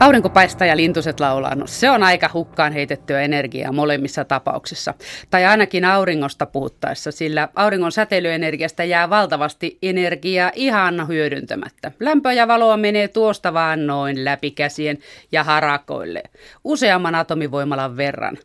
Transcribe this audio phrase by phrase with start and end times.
[0.00, 1.54] Aurinko paistaa ja lintuset laulaa.
[1.54, 4.94] No, se on aika hukkaan heitettyä energiaa molemmissa tapauksissa.
[5.30, 11.92] Tai ainakin auringosta puhuttaessa, sillä auringon säteilyenergiasta jää valtavasti energiaa ihan hyödyntämättä.
[12.00, 14.98] Lämpöä ja valoa menee tuosta vaan noin läpikäsien
[15.32, 16.22] ja harakoille.
[16.64, 18.38] Useamman atomivoimalan verran.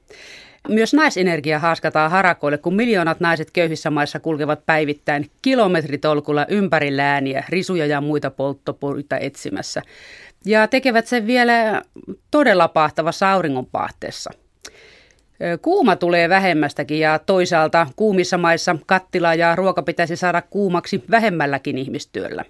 [0.67, 7.85] Myös naisenergia haaskataan harakoille, kun miljoonat naiset köyhissä maissa kulkevat päivittäin kilometritolkulla ympäri lääniä, risuja
[7.85, 9.81] ja muita polttopuita etsimässä
[10.45, 11.81] ja tekevät sen vielä
[12.31, 14.31] todella pahtavassa auringonpahteessa.
[15.61, 22.45] Kuuma tulee vähemmästäkin ja toisaalta kuumissa maissa kattila ja ruoka pitäisi saada kuumaksi vähemmälläkin ihmistyöllä.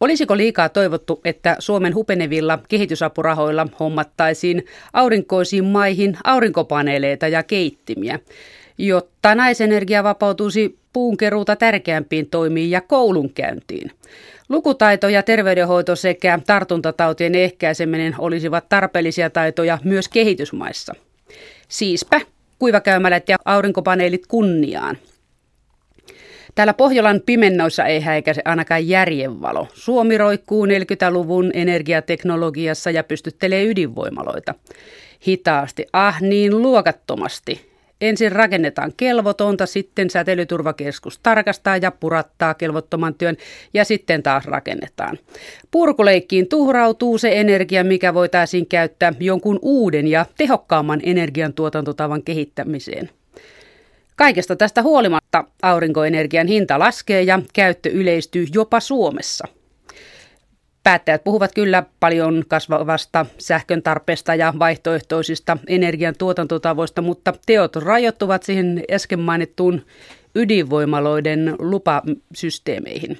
[0.00, 8.18] Olisiko liikaa toivottu, että Suomen hupenevilla kehitysapurahoilla hommattaisiin aurinkoisiin maihin aurinkopaneeleita ja keittimiä,
[8.78, 13.90] jotta naisenergia vapautuisi puunkeruuta tärkeämpiin toimiin ja koulunkäyntiin?
[14.50, 20.94] Lukutaito ja terveydenhoito sekä tartuntatautien ehkäiseminen olisivat tarpeellisia taitoja myös kehitysmaissa.
[21.68, 22.20] Siispä
[22.58, 24.98] kuivakäymälät ja aurinkopaneelit kunniaan.
[26.54, 29.68] Täällä Pohjolan pimennoissa ei häikäise ainakaan järjenvalo.
[29.74, 34.54] Suomi roikkuu 40-luvun energiateknologiassa ja pystyttelee ydinvoimaloita.
[35.28, 37.69] Hitaasti, ah niin luokattomasti,
[38.00, 43.36] Ensin rakennetaan kelvotonta, sitten säteilyturvakeskus tarkastaa ja purattaa kelvottoman työn
[43.74, 45.18] ja sitten taas rakennetaan.
[45.70, 53.10] Purkuleikkiin tuhrautuu se energia, mikä voitaisiin käyttää jonkun uuden ja tehokkaamman energiantuotantotavan kehittämiseen.
[54.16, 59.48] Kaikesta tästä huolimatta aurinkoenergian hinta laskee ja käyttö yleistyy jopa Suomessa–
[60.82, 68.82] Päättäjät puhuvat kyllä paljon kasvavasta sähkön tarpeesta ja vaihtoehtoisista energian tuotantotavoista, mutta teot rajoittuvat siihen
[68.92, 69.86] äsken mainittuun
[70.34, 73.18] ydinvoimaloiden lupasysteemeihin.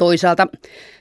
[0.00, 0.46] Toisaalta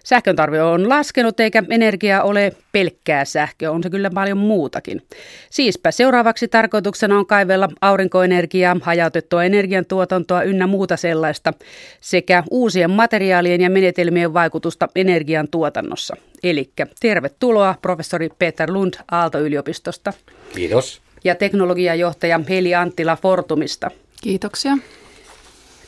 [0.03, 5.01] sähkön tarve on laskenut eikä energia ole pelkkää sähköä, on se kyllä paljon muutakin.
[5.49, 11.53] Siispä seuraavaksi tarkoituksena on kaivella aurinkoenergiaa, hajautettua energiantuotantoa ynnä muuta sellaista
[12.01, 16.15] sekä uusien materiaalien ja menetelmien vaikutusta energian tuotannossa.
[16.43, 20.13] Eli tervetuloa professori Peter Lund Aalto-yliopistosta.
[20.55, 21.01] Kiitos.
[21.23, 23.91] Ja teknologiajohtaja Heli Anttila Fortumista.
[24.21, 24.77] Kiitoksia.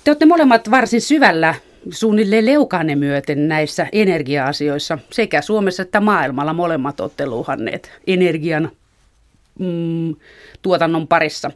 [0.04, 1.56] Te olette molemmat varsin syvällä
[1.90, 8.72] suunnilleen leukanne myöten näissä energia-asioissa sekä Suomessa että maailmalla molemmat olette luuhanneet energian
[9.60, 10.16] mm,
[10.62, 11.52] tuotannon parissa.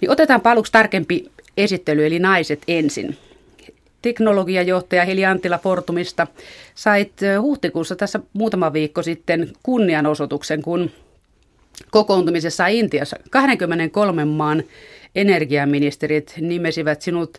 [0.00, 3.16] Niin otetaan aluksi tarkempi esittely, eli naiset ensin.
[4.02, 6.26] Teknologiajohtaja Heli Antila Fortumista
[6.74, 10.90] sait huhtikuussa tässä muutama viikko sitten kunnianosoituksen, kun
[11.90, 14.62] kokoontumisessa Intiassa 23 maan
[15.14, 17.38] energiaministerit nimesivät sinut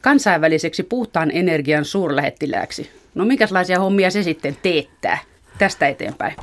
[0.00, 2.90] kansainväliseksi puhtaan energian suurlähettilääksi.
[3.14, 5.18] No minkälaisia hommia se sitten teettää
[5.58, 6.36] tästä eteenpäin?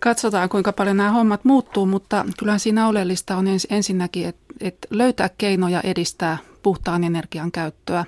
[0.00, 4.76] Katsotaan, kuinka paljon nämä hommat muuttuu, mutta kyllähän siinä oleellista on ens, ensinnäkin, että et
[4.90, 8.04] löytää keinoja edistää puhtaan energian käyttöä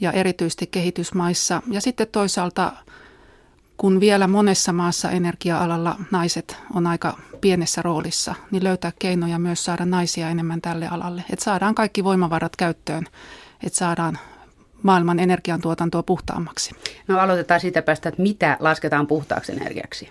[0.00, 1.62] ja erityisesti kehitysmaissa.
[1.70, 2.72] Ja sitten toisaalta,
[3.76, 9.84] kun vielä monessa maassa energia-alalla naiset on aika pienessä roolissa, niin löytää keinoja myös saada
[9.84, 11.24] naisia enemmän tälle alalle.
[11.32, 13.04] Että saadaan kaikki voimavarat käyttöön
[13.62, 14.18] että saadaan
[14.84, 16.70] maailman energiantuotantoa puhtaammaksi.
[17.08, 20.08] No aloitetaan siitä päästä, että mitä lasketaan puhtaaksi energiaksi?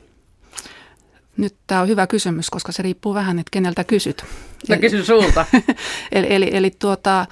[1.38, 4.26] Nyt tämä on hyvä kysymys, koska se riippuu vähän, että keneltä kysyt.
[4.70, 5.46] Mä kysyn sulta.
[6.12, 7.26] eli, eli, eli tuota,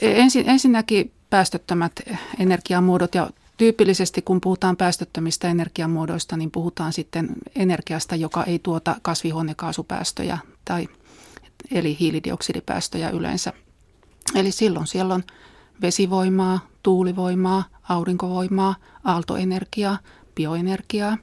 [0.00, 1.92] ensin, ensinnäkin päästöttömät
[2.38, 10.38] energiamuodot ja tyypillisesti kun puhutaan päästöttömistä energiamuodoista, niin puhutaan sitten energiasta, joka ei tuota kasvihuonekaasupäästöjä
[10.64, 10.88] tai
[11.70, 13.52] eli hiilidioksidipäästöjä yleensä–
[14.34, 15.22] Eli silloin siellä on
[15.82, 19.98] vesivoimaa, tuulivoimaa, aurinkovoimaa, aaltoenergiaa,
[20.34, 21.18] bioenergiaa.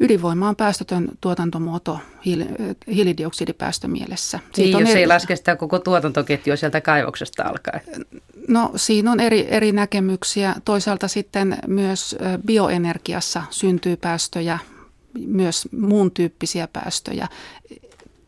[0.00, 1.98] Ydinvoima on päästötön tuotantomuoto
[2.94, 4.38] hiilidioksidipäästömielessä.
[4.38, 5.00] Siitä niin, on jos eri...
[5.00, 7.82] ei laske sitä koko tuotantoketjua sieltä kaivoksesta alkaen.
[8.48, 10.54] No siinä on eri, eri näkemyksiä.
[10.64, 12.16] Toisaalta sitten myös
[12.46, 14.58] bioenergiassa syntyy päästöjä,
[15.26, 17.28] myös muun tyyppisiä päästöjä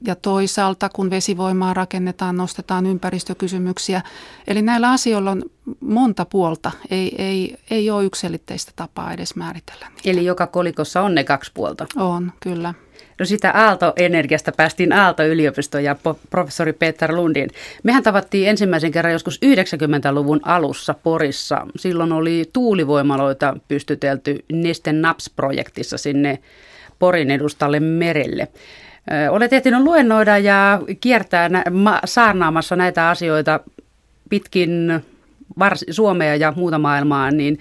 [0.07, 4.03] ja toisaalta kun vesivoimaa rakennetaan, nostetaan ympäristökysymyksiä.
[4.47, 5.43] Eli näillä asioilla on
[5.81, 10.11] monta puolta, ei, ei, ei ole yksilitteistä tapaa edes määritellä niitä.
[10.11, 11.87] Eli joka kolikossa on ne kaksi puolta?
[11.97, 12.75] On, kyllä.
[13.19, 15.97] No sitä Aalto-energiasta päästiin Aalto-yliopistoon ja
[16.31, 17.51] professori Peter Lundin.
[17.83, 21.67] Mehän tavattiin ensimmäisen kerran joskus 90-luvun alussa Porissa.
[21.77, 26.39] Silloin oli tuulivoimaloita pystytelty Neste Naps-projektissa sinne
[26.99, 28.49] Porin edustalle merelle.
[29.31, 31.51] Olet ehtinyt luennoida ja kiertää
[32.05, 33.61] saarnaamassa näitä asioita
[34.31, 35.01] pitkin
[35.61, 37.59] vars- Suomea ja muuta maailmaa, niin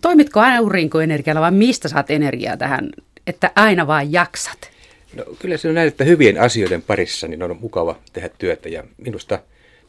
[0.00, 2.90] toimitko aurinkoenergialla vai mistä saat energiaa tähän
[3.26, 4.70] että aina vain jaksat?
[5.16, 8.84] No, kyllä se on näin, että hyvien asioiden parissa niin on mukava tehdä työtä ja
[8.98, 9.38] minusta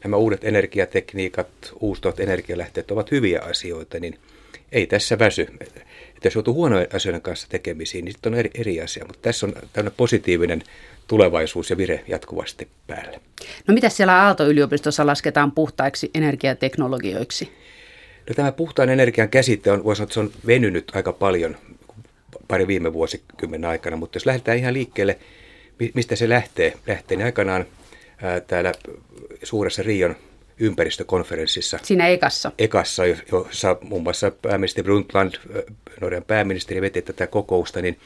[0.04, 1.48] nämä uudet energiatekniikat,
[1.80, 4.18] uustuvat energialähteet ovat hyviä asioita, niin
[4.72, 5.46] ei tässä väsy.
[6.22, 9.46] Että jos joutuu huonojen asioiden kanssa tekemisiin, niin sitten on eri, eri asia, mutta tässä
[9.46, 10.62] on tämmöinen positiivinen
[11.06, 13.20] tulevaisuus ja vire jatkuvasti päällä.
[13.68, 17.52] No mitä siellä Aalto-yliopistossa lasketaan puhtaiksi energiateknologioiksi?
[18.28, 21.56] No tämä puhtaan energian käsite on, voisi sanoa, että se on venynyt aika paljon
[22.48, 25.18] pari viime vuosikymmenen aikana, mutta jos lähdetään ihan liikkeelle,
[25.94, 27.66] mistä se lähtee, lähtee niin aikanaan
[28.22, 28.72] ää, täällä
[29.42, 30.16] suuressa Rion
[30.62, 31.78] ympäristökonferenssissa.
[31.82, 32.52] Siinä ekassa.
[32.58, 35.34] Ekassa, jossa muun muassa pääministeri Brundtland,
[36.00, 37.98] Norjan pääministeri, veti tätä kokousta, niin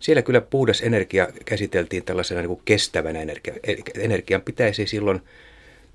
[0.00, 3.54] siellä kyllä puhdas energia käsiteltiin tällaisena niin kuin kestävänä energia.
[3.94, 5.20] Energian pitäisi silloin,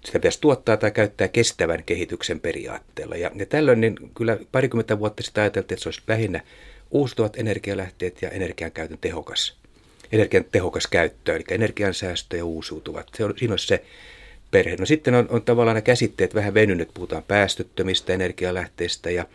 [0.06, 3.16] sitä pitäisi tuottaa tai käyttää kestävän kehityksen periaatteella.
[3.16, 6.42] Ja, ja tällöin niin kyllä parikymmentä vuotta sitten ajateltiin, että se olisi lähinnä
[6.92, 9.58] uustuvat energialähteet ja energian käytön tehokas,
[10.12, 13.08] energian tehokas käyttö, eli energiansäästö ja uusiutuvat.
[13.18, 13.84] Se on, siinä on se
[14.56, 14.76] perhe.
[14.76, 19.26] No sitten on, on tavallaan nämä käsitteet vähän venynyt, puhutaan päästöttömistä energialähteistä ja,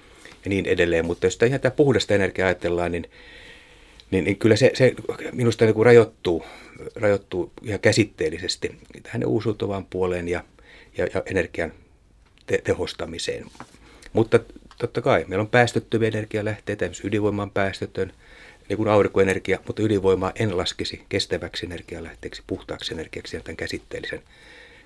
[0.44, 3.10] ja niin edelleen, mutta jos ihan tämä puhdasta energiaa ajatellaan, niin,
[4.10, 4.94] niin, niin kyllä se, se
[5.32, 6.44] minusta niin kuin rajoittuu,
[6.94, 10.44] rajoittuu ihan käsitteellisesti tähän uusiutuvaan puoleen ja,
[10.96, 11.72] ja, ja energian
[12.46, 13.46] te, tehostamiseen.
[14.12, 14.40] Mutta
[14.78, 18.12] totta kai meillä on päästöttömiä energialähteitä, esimerkiksi ydinvoima on päästötön,
[18.68, 24.22] niin kuin aurinkoenergia, mutta ydinvoimaa en laskisi kestäväksi energialähteeksi, puhtaaksi energiaksi tämän käsitteellisen,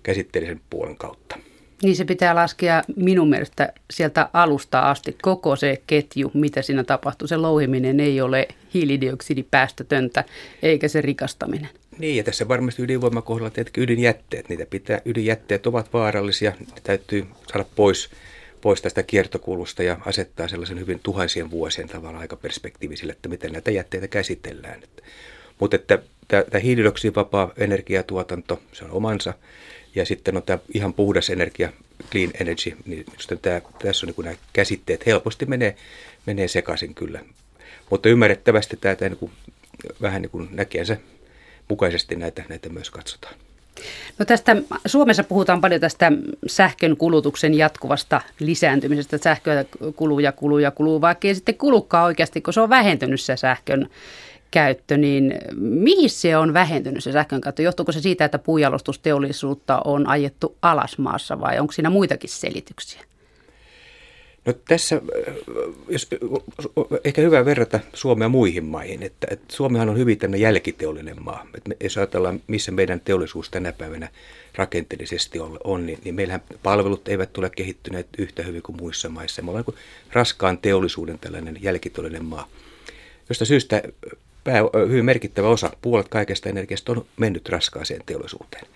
[0.05, 1.39] käsitteellisen puolen kautta.
[1.83, 7.29] Niin se pitää laskea minun mielestä sieltä alusta asti koko se ketju, mitä siinä tapahtuu.
[7.29, 10.25] Se louhiminen ei ole hiilidioksidipäästötöntä
[10.63, 11.69] eikä se rikastaminen.
[11.99, 14.49] Niin, ja tässä varmasti ydinvoimakohdalla tietenkin ydinjätteet.
[14.49, 18.11] Niitä pitää, ydinjätteet ovat vaarallisia, ne täytyy saada pois
[18.65, 24.09] pois tästä kiertokulusta ja asettaa sellaisen hyvin tuhansien vuosien tavalla aikaperspektiivisille, että miten näitä jätteitä
[24.09, 24.83] käsitellään.
[25.59, 25.99] Mutta että
[26.29, 29.35] tämä hiilidioksidivapaa energiatuotanto, se on omansa.
[29.95, 31.73] Ja sitten on tämä ihan puhdas energia,
[32.11, 33.07] clean energy, niin
[33.43, 35.77] tämä, tässä on niin nämä käsitteet helposti menee,
[36.27, 37.21] menee sekaisin kyllä.
[37.91, 39.33] Mutta ymmärrettävästi tämä, tämä niin kuin,
[40.03, 40.97] vähän niin kuin näkeensä
[41.69, 43.35] mukaisesti näitä, näitä myös katsotaan.
[44.19, 44.57] No tästä,
[44.87, 46.13] Suomessa puhutaan paljon tästä
[46.47, 49.19] sähkön kulutuksen jatkuvasta lisääntymisestä.
[49.19, 49.65] Sähköä
[49.97, 53.37] kuluu ja kuluu ja kuluu, vaikka ei sitten kulukkaan oikeasti, kun se on vähentynyt se
[53.37, 53.91] sähkön
[54.55, 57.63] käyttö, niin mihin se on vähentynyt se sähkön käyttö?
[57.63, 63.01] Johtuuko se siitä, että puujalostusteollisuutta on ajettu alas maassa vai onko siinä muitakin selityksiä?
[64.47, 65.01] No tässä,
[65.89, 66.09] jos,
[67.05, 71.47] ehkä hyvä verrata Suomea muihin maihin, että, että Suomihan on hyvin tämmöinen jälkiteollinen maa.
[71.55, 74.09] Että me, jos ajatellaan, missä meidän teollisuus tänä päivänä
[74.55, 79.43] rakenteellisesti on, on niin, niin meillähän palvelut eivät tule kehittyneet yhtä hyvin kuin muissa maissa.
[79.43, 79.77] Me ollaan niin
[80.13, 82.49] raskaan teollisuuden tällainen jälkiteollinen maa,
[83.29, 83.83] josta syystä
[84.45, 88.67] pää, hyvin merkittävä osa, puolet kaikesta energiasta on mennyt raskaaseen teollisuuteen.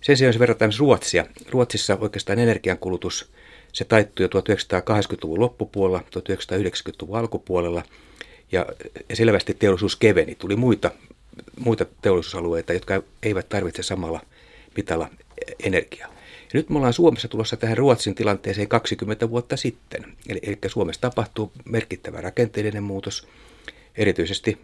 [0.00, 3.28] Sen sijaan, jos verrataan Ruotsia, Ruotsissa oikeastaan energiankulutus–
[3.72, 7.82] se taittui jo 1980-luvun loppupuolella, 1990-luvun alkupuolella
[8.52, 8.66] ja
[9.12, 10.34] selvästi teollisuus keveni.
[10.34, 10.90] Tuli muita,
[11.58, 14.20] muita teollisuusalueita, jotka eivät tarvitse samalla
[14.76, 15.10] mitalla
[15.62, 16.08] energiaa.
[16.42, 20.04] Ja nyt me ollaan Suomessa tulossa tähän Ruotsin tilanteeseen 20 vuotta sitten.
[20.28, 23.28] Eli, eli Suomessa tapahtuu merkittävä rakenteellinen muutos.
[23.96, 24.58] Erityisesti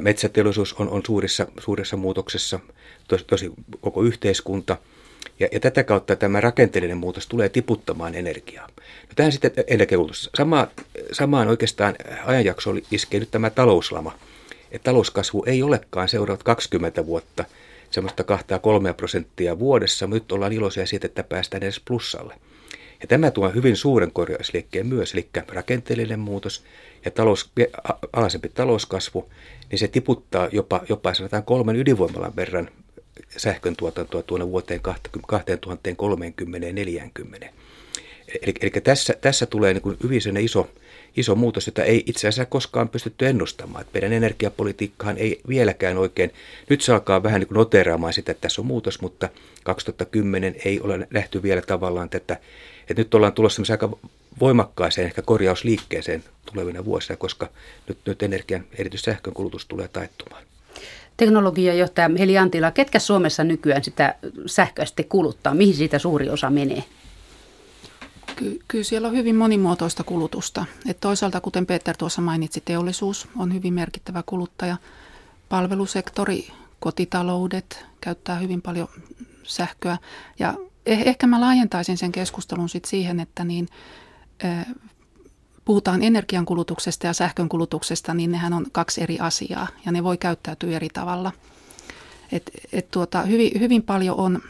[0.00, 2.60] metsäteollisuus on, on suurissa, suurissa muutoksessa,
[3.08, 4.76] tosi, tosi koko yhteiskunta–
[5.40, 8.68] ja, ja tätä kautta tämä rakenteellinen muutos tulee tiputtamaan energiaa.
[8.76, 10.30] No tähän sitten energiakulutus.
[10.36, 10.68] Sama,
[11.12, 14.14] samaan oikeastaan ajanjaksoon iskee nyt tämä talouslama.
[14.70, 17.44] Että talouskasvu ei olekaan seuraavat 20 vuotta
[17.90, 18.24] semmoista
[18.90, 22.34] 2-3 prosenttia vuodessa, mutta nyt ollaan iloisia siitä, että päästään edes plussalle.
[23.00, 26.64] Ja tämä tuo hyvin suuren korjausliikkeen myös, eli rakenteellinen muutos
[27.04, 27.50] ja talous,
[28.12, 29.30] alasempi talouskasvu,
[29.70, 32.70] niin se tiputtaa jopa, jopa sanotaan kolmen ydinvoimalan verran
[33.36, 34.80] sähkön tuotantoa tuonne vuoteen
[37.44, 37.48] 2030-40.
[38.42, 40.70] Eli, eli tässä, tässä tulee niin kuin hyvin iso,
[41.16, 43.80] iso muutos, jota ei itse asiassa koskaan pystytty ennustamaan.
[43.80, 46.32] Että meidän energiapolitiikkahan ei vieläkään oikein,
[46.68, 49.28] nyt se alkaa vähän niin noteraamaan sitä, että tässä on muutos, mutta
[49.64, 52.36] 2010 ei ole nähty vielä tavallaan tätä,
[52.90, 53.98] että nyt ollaan tulossa aika
[54.40, 57.48] voimakkaaseen ehkä korjausliikkeeseen tulevina vuosina, koska
[57.88, 60.48] nyt, nyt energian, erityisesti sähkön kulutus tulee taittumaan
[61.18, 64.14] teknologiajohtaja Heli Antila, ketkä Suomessa nykyään sitä
[64.46, 65.54] sähköä sitten kuluttaa?
[65.54, 66.84] Mihin siitä suuri osa menee?
[68.36, 70.64] Ky- kyllä siellä on hyvin monimuotoista kulutusta.
[70.88, 74.76] Et toisaalta, kuten Peter tuossa mainitsi, teollisuus on hyvin merkittävä kuluttaja.
[75.48, 76.48] Palvelusektori,
[76.80, 78.88] kotitaloudet käyttää hyvin paljon
[79.42, 79.98] sähköä.
[80.38, 80.54] Ja
[80.88, 83.68] ehkä mä laajentaisin sen keskustelun sit siihen, että niin,
[84.44, 84.66] eh,
[85.64, 90.88] puhutaan energiankulutuksesta ja sähkönkulutuksesta, niin nehän on kaksi eri asiaa ja ne voi käyttäytyä eri
[90.88, 91.32] tavalla.
[92.32, 94.42] Et, et tuota, hyvin, hyvin paljon on,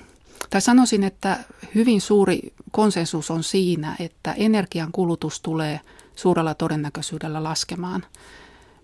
[0.50, 1.38] tai sanoisin, että
[1.74, 5.80] hyvin suuri konsensus on siinä, että energian kulutus tulee
[6.16, 8.04] suurella todennäköisyydellä laskemaan.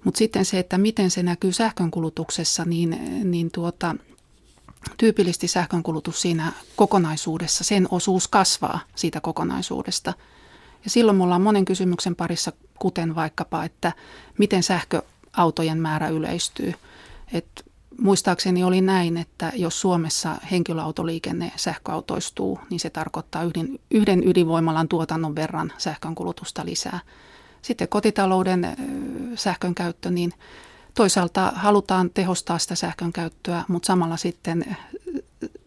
[0.04, 3.96] Mutta sitten se, että miten se näkyy sähkönkulutuksessa, niin, niin tuota,
[4.96, 10.12] tyypillisesti sähkönkulutus siinä kokonaisuudessa, sen osuus kasvaa siitä kokonaisuudesta.
[10.84, 13.92] Ja silloin me ollaan monen kysymyksen parissa, kuten vaikkapa, että
[14.38, 16.74] miten sähköautojen määrä yleistyy.
[17.32, 17.64] Et
[17.98, 25.34] muistaakseni oli näin, että jos Suomessa henkilöautoliikenne sähköautoistuu, niin se tarkoittaa yhden, yhden ydinvoimalan tuotannon
[25.34, 27.00] verran sähkönkulutusta lisää.
[27.62, 28.76] Sitten kotitalouden
[29.34, 30.32] sähkön käyttö, niin
[30.94, 34.76] toisaalta halutaan tehostaa sitä sähkön käyttöä, mutta samalla sitten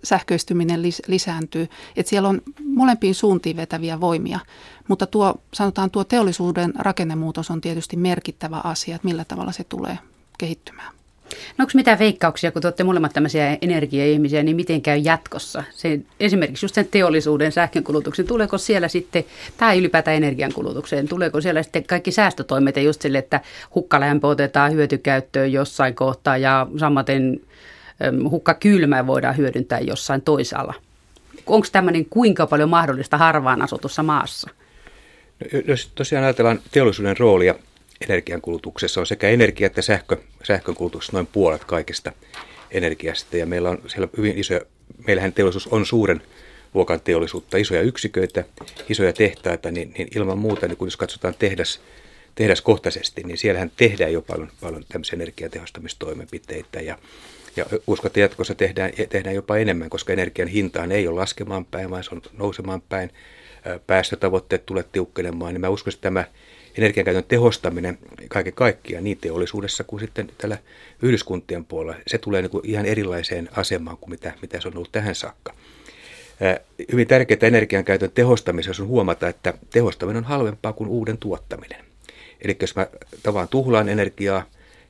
[0.03, 1.69] sähköistyminen lisääntyy.
[1.95, 4.39] Että siellä on molempiin suuntiin vetäviä voimia,
[4.87, 9.99] mutta tuo, sanotaan tuo teollisuuden rakennemuutos on tietysti merkittävä asia, että millä tavalla se tulee
[10.37, 10.96] kehittymään.
[11.57, 15.63] No onko mitään veikkauksia, kun te olette molemmat tämmöisiä energiaihmisiä, niin miten käy jatkossa?
[15.71, 19.23] Se, esimerkiksi just sen teollisuuden sähkönkulutuksen, tuleeko siellä sitten,
[19.57, 23.41] tai ylipäätään energiankulutukseen, tuleeko siellä sitten kaikki säästötoimet ja just sille, että
[23.75, 27.39] hukkalämpö otetaan hyötykäyttöön jossain kohtaa ja samaten
[28.29, 30.73] hukkakylmää voidaan hyödyntää jossain toisaalla?
[31.45, 34.49] Onko tämmöinen kuinka paljon mahdollista harvaan asutussa maassa?
[35.53, 37.55] No, jos tosiaan ajatellaan teollisuuden roolia
[38.01, 42.11] energiankulutuksessa on sekä energia- että sähkö, sähkönkulutuksessa noin puolet kaikesta
[42.71, 43.37] energiasta.
[43.37, 44.61] Ja meillä on siellä hyvin isoja,
[45.07, 46.21] meillähän teollisuus on suuren
[46.73, 48.43] luokan teollisuutta, isoja yksiköitä,
[48.89, 51.81] isoja tehtaita, niin, niin ilman muuta, niin kun jos katsotaan tehdas,
[52.35, 56.97] tehdaskohtaisesti, niin siellähän tehdään jo paljon, paljon tämmöisiä energiatehostamistoimenpiteitä ja,
[57.55, 61.89] ja uskon, että jatkossa tehdään, tehdään jopa enemmän, koska energian hintaan ei ole laskemaan päin,
[61.89, 63.09] vaan se on nousemaan päin.
[63.87, 66.25] Päästötavoitteet tulee tiukkenemaan, niin mä uskon, että tämä
[66.77, 67.97] energiankäytön tehostaminen
[68.29, 70.57] kaiken kaikkiaan niin teollisuudessa kuin sitten tällä
[71.01, 74.91] yhdyskuntien puolella, se tulee niin kuin ihan erilaiseen asemaan kuin mitä, mitä se on ollut
[74.91, 75.53] tähän saakka.
[76.91, 81.85] Hyvin tärkeää energiankäytön tehostamisessa on huomata, että tehostaminen on halvempaa kuin uuden tuottaminen.
[82.41, 82.87] Eli jos mä
[83.23, 84.43] tavallaan tuhlaan energiaa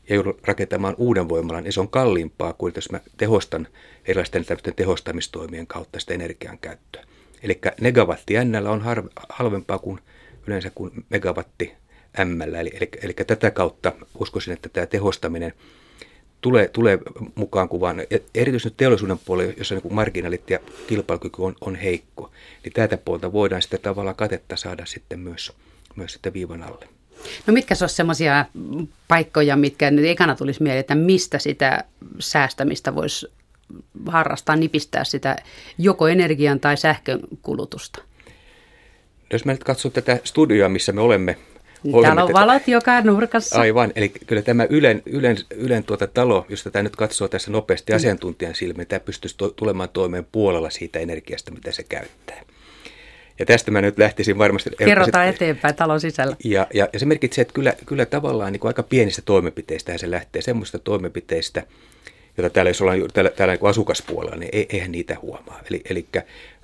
[0.10, 3.68] ja joudun rakentamaan uuden voimalan, niin se on kalliimpaa kuin jos mä tehostan
[4.06, 7.04] erilaisten tehostamistoimien kautta sitä energian käyttöä.
[7.44, 8.34] Eli negawatti
[8.70, 8.84] on
[9.30, 10.00] halvempaa kuin
[10.48, 11.74] yleensä kuin megawatti
[12.26, 12.42] M.
[12.42, 15.54] Eli, eli, eli tätä kautta uskoisin, että tämä tehostaminen
[16.42, 17.00] tulee, tulee
[17.36, 17.98] mukaan kuvaan.
[18.36, 22.32] Erityisesti teollisuuden puolella, jossa niin marginaalit ja kilpailukyky on, on heikko,
[22.64, 25.52] niin tätä puolta voidaan sitten tavallaan katetta saada sitten myös,
[25.96, 26.88] myös sitten viivan alle.
[27.48, 28.46] No mitkä se olisi sellaisia
[29.08, 31.84] paikkoja, mitkä nyt ekana tulisi mieleen, että mistä sitä
[32.20, 33.28] säästämistä voisi
[34.06, 35.36] harrastaa, nipistää sitä
[35.78, 38.04] joko energian tai sähkön kulutusta?
[39.34, 41.38] Jos mä nyt katson tätä studioa, missä me olemme.
[41.84, 43.60] Niin täällä on valot tätä, joka nurkassa.
[43.60, 47.94] Aivan, eli kyllä tämä Ylen, Ylen, Ylen tuota talo, jos tätä nyt katsoo tässä nopeasti
[47.94, 47.96] mm.
[47.96, 52.42] asiantuntijan silmiin, tämä pystyisi to, tulemaan toimeen puolella siitä energiasta, mitä se käyttää.
[53.40, 54.70] Ja tästä mä nyt lähtisin varmasti...
[54.78, 56.36] Kerrotaan eteenpäin talon sisällä.
[56.44, 60.12] Ja, ja, ja se merkitsee, että kyllä, kyllä tavallaan niin kuin aika pienistä toimenpiteistä se
[60.12, 61.64] lähtee, semmoista toimenpiteistä,
[62.38, 65.62] jota täällä jos ollaan täällä, täällä niin kuin asukaspuolella, niin eihän niitä huomaa.
[65.70, 66.06] Eli, eli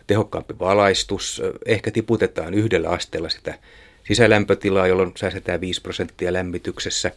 [0.07, 3.59] tehokkaampi valaistus, ehkä tiputetaan yhdellä asteella sitä
[4.07, 7.11] sisälämpötilaa, jolloin säästetään 5 prosenttia lämmityksessä.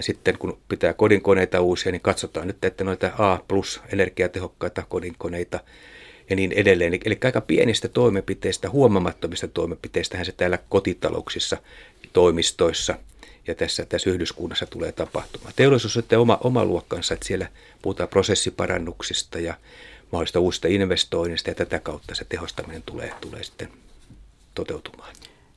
[0.00, 5.60] Sitten kun pitää kodinkoneita uusia, niin katsotaan nyt, että noita A plus energiatehokkaita kodinkoneita
[6.30, 6.98] ja niin edelleen.
[7.04, 11.56] Eli aika pienistä toimenpiteistä, huomamattomista toimenpiteistä se täällä kotitalouksissa,
[12.12, 12.94] toimistoissa
[13.46, 15.52] ja tässä, tässä yhdyskunnassa tulee tapahtumaan.
[15.56, 17.48] Teollisuus on oma, oma luokkansa, että siellä
[17.82, 19.54] puhutaan prosessiparannuksista ja
[20.12, 23.68] mahdollista uusista investoinnista ja tätä kautta se tehostaminen tulee, tulee sitten
[24.54, 25.14] toteutumaan.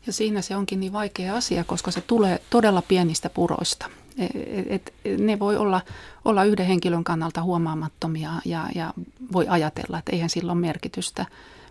[0.08, 3.89] Ja siinä se onkin niin vaikea asia, koska se tulee todella pienistä puroista.
[4.17, 4.31] Et,
[4.70, 5.81] et, ne voi olla,
[6.25, 8.93] olla yhden henkilön kannalta huomaamattomia ja, ja
[9.34, 11.25] voi ajatella, että eihän sillä ole merkitystä.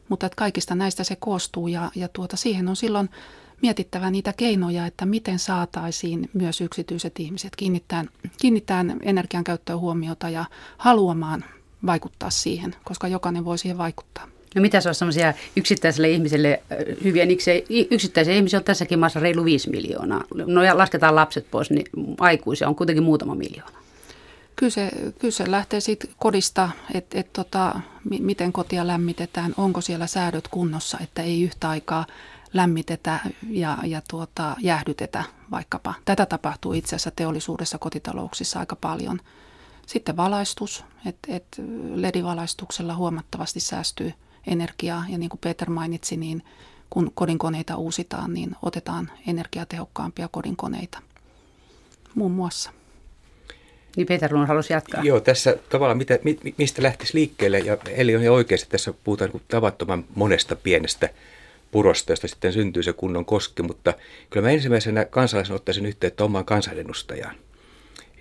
[0.08, 3.10] Mutta että kaikista näistä se koostuu ja, ja tuota, siihen on silloin
[3.62, 8.08] mietittävä niitä keinoja, että miten saataisiin myös yksityiset ihmiset kiinnittämään,
[8.40, 10.44] kiinnittämään energian käyttöön huomiota ja
[10.78, 11.44] haluamaan
[11.86, 14.28] vaikuttaa siihen, koska jokainen voi siihen vaikuttaa.
[14.54, 16.62] No mitä se on semmoisia yksittäiselle ihmiselle
[17.04, 17.38] hyviä, niin
[17.90, 20.24] yksittäisiä ihmisiä on tässäkin maassa reilu 5 miljoonaa.
[20.34, 21.86] No ja lasketaan lapset pois, niin
[22.20, 23.78] aikuisia on kuitenkin muutama miljoona.
[24.56, 27.80] Kyllä se, kyllä se lähtee siitä kodista, että et tota,
[28.20, 32.06] miten kotia lämmitetään, onko siellä säädöt kunnossa, että ei yhtä aikaa
[32.52, 33.18] lämmitetä
[33.50, 35.94] ja, ja tuota, jäähdytetä vaikkapa.
[36.04, 39.20] Tätä tapahtuu itse asiassa teollisuudessa kotitalouksissa aika paljon–
[39.90, 41.46] sitten valaistus, että et
[41.94, 44.12] LED-valaistuksella huomattavasti säästyy
[44.46, 46.42] energiaa ja niin kuin Peter mainitsi, niin
[46.90, 50.98] kun kodinkoneita uusitaan, niin otetaan energiatehokkaampia kodinkoneita
[52.14, 52.70] muun muassa.
[53.96, 55.02] Niin Peter Lund halusi jatkaa.
[55.02, 56.18] Joo, tässä tavallaan mitä,
[56.56, 61.08] mistä lähtisi liikkeelle, ja Eli on ihan oikeasti, tässä puhutaan niin tavattoman monesta pienestä
[61.70, 63.94] purosta, josta sitten syntyy se kunnon koski, mutta
[64.30, 67.34] kyllä mä ensimmäisenä kansalaisen ottaisin yhteyttä omaan kansanedustajaan.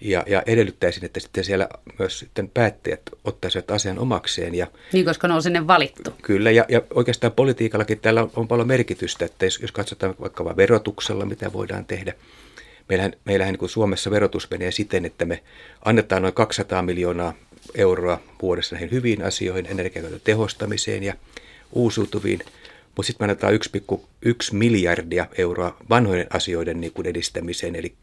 [0.01, 4.55] Ja, ja edellyttäisin, että sitten siellä myös sitten päättäjät ottaisivat asian omakseen.
[4.55, 6.13] Ja, niin, koska ne on sinne valittu.
[6.21, 10.45] Kyllä, ja, ja oikeastaan politiikallakin täällä on, on paljon merkitystä, että jos, jos katsotaan vaikka
[10.45, 12.13] vain verotuksella, mitä voidaan tehdä.
[12.89, 15.43] Meillähän, meillähän niin kuin Suomessa verotus menee siten, että me
[15.85, 17.33] annetaan noin 200 miljoonaa
[17.75, 21.13] euroa vuodessa näihin hyviin asioihin, energiakäytön tehostamiseen ja
[21.73, 22.39] uusiutuviin–
[22.99, 27.93] mutta sitten me annetaan 1,1 miljardia euroa vanhojen asioiden niin kuin edistämiseen, eli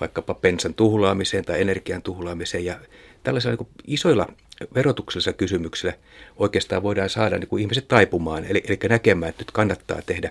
[0.00, 2.64] vaikkapa pensan tuhlaamiseen tai energian tuhlaamiseen.
[2.64, 2.80] Ja
[3.22, 4.26] tällaisilla niin isoilla
[4.74, 5.94] verotuksellisilla kysymyksillä
[6.36, 10.30] oikeastaan voidaan saada niin kuin ihmiset taipumaan, eli, eli näkemään, että nyt kannattaa tehdä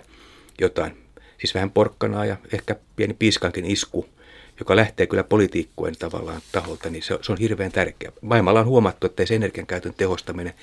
[0.60, 0.96] jotain.
[1.38, 4.08] Siis vähän porkkanaa ja ehkä pieni piiskankin isku,
[4.58, 8.12] joka lähtee kyllä politiikkojen tavallaan taholta, niin se, se on hirveän tärkeä.
[8.20, 10.54] Maailmalla on huomattu, että se energiankäytön tehostaminen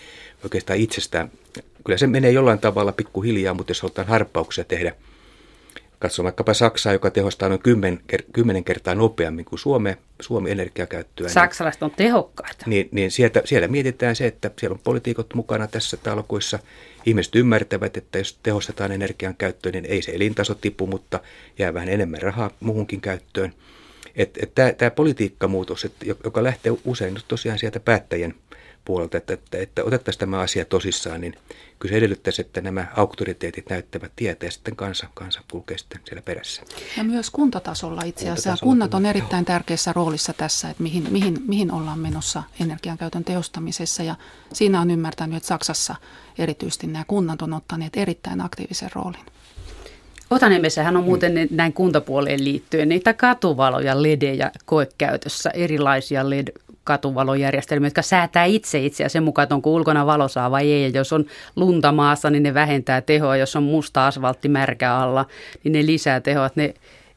[0.44, 1.32] oikeastaan itsestään
[1.86, 4.96] kyllä se menee jollain tavalla pikkuhiljaa, mutta jos halutaan harppauksia tehdä,
[6.00, 8.00] katso vaikkapa Saksaa, joka tehostaa noin kymmen,
[8.34, 11.26] kymmenen kertaa nopeammin kuin Suome, Suomi energiakäyttöä.
[11.28, 12.64] Niin- Saksalaiset niin, on tehokkaita.
[12.66, 16.60] Niin, niin sieltä, siellä mietitään se, että siellä on poliitikot mukana tässä talkoissa.
[17.06, 21.20] Ihmiset ymmärtävät, että jos tehostetaan energian käyttöön, niin ei se elintaso tipu, mutta
[21.60, 23.54] jää vähän enemmän rahaa muuhunkin käyttöön.
[24.16, 25.94] Että et, et tämä politiikkamuutos, et,
[26.24, 28.36] joka lähtee usein tosiaan sieltä päättäjien
[28.86, 31.36] puolelta, että, että, että otettaisiin tämä asia tosissaan, niin
[31.80, 36.22] kyllä se edellyttäisi, että nämä auktoriteetit näyttävät tietä ja sitten kansa, kansa kulkee sitten siellä
[36.22, 36.62] perässä.
[36.98, 38.42] Ja myös kuntatasolla itse asiassa.
[38.42, 39.56] Kuntatasolla Kunnat on erittäin joo.
[39.56, 44.16] tärkeässä roolissa tässä, että mihin, mihin, mihin ollaan menossa energiankäytön tehostamisessa ja
[44.54, 45.96] siinä on ymmärtänyt, että Saksassa
[46.38, 49.26] erityisesti nämä kunnat on ottaneet erittäin aktiivisen roolin.
[50.30, 51.48] Otaniemessähän on muuten mm.
[51.52, 56.48] näin kuntapuoleen liittyen niitä katuvaloja, ledejä koekäytössä, erilaisia led
[56.84, 60.84] katuvalojärjestelmiä, jotka säätää itse itseä sen mukaan, että onko ulkona valosaa vai ei.
[60.84, 63.38] Ja jos on lunta maassa, niin ne vähentää tehoa.
[63.38, 65.26] Jos on musta asfaltti märkä alla,
[65.64, 66.50] niin ne lisää tehoa.
[66.56, 66.74] Ne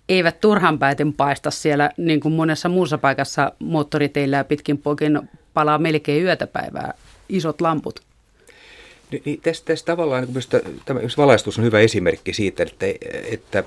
[0.09, 5.21] eivät turhan pääten paista siellä, niin kuin monessa muussa paikassa moottoriteillä ja pitkin poikin
[5.55, 6.95] palaa melkein yötäpäivää
[7.29, 8.06] isot lamput.
[9.11, 12.87] Niin, niin tässä, tässä tavallaan niin tämä valaistus on hyvä esimerkki siitä, että,
[13.31, 13.65] että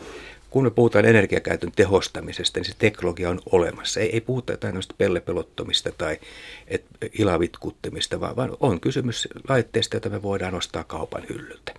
[0.49, 3.99] kun me puhutaan energiakäytön tehostamisesta, niin se teknologia on olemassa.
[3.99, 6.17] Ei, ei puhuta jotain pellepelottomista tai
[6.67, 6.84] et,
[7.19, 11.73] ilavitkuttimista, vaan, vaan on kysymys laitteista, joita me voidaan ostaa kaupan hyllyltä.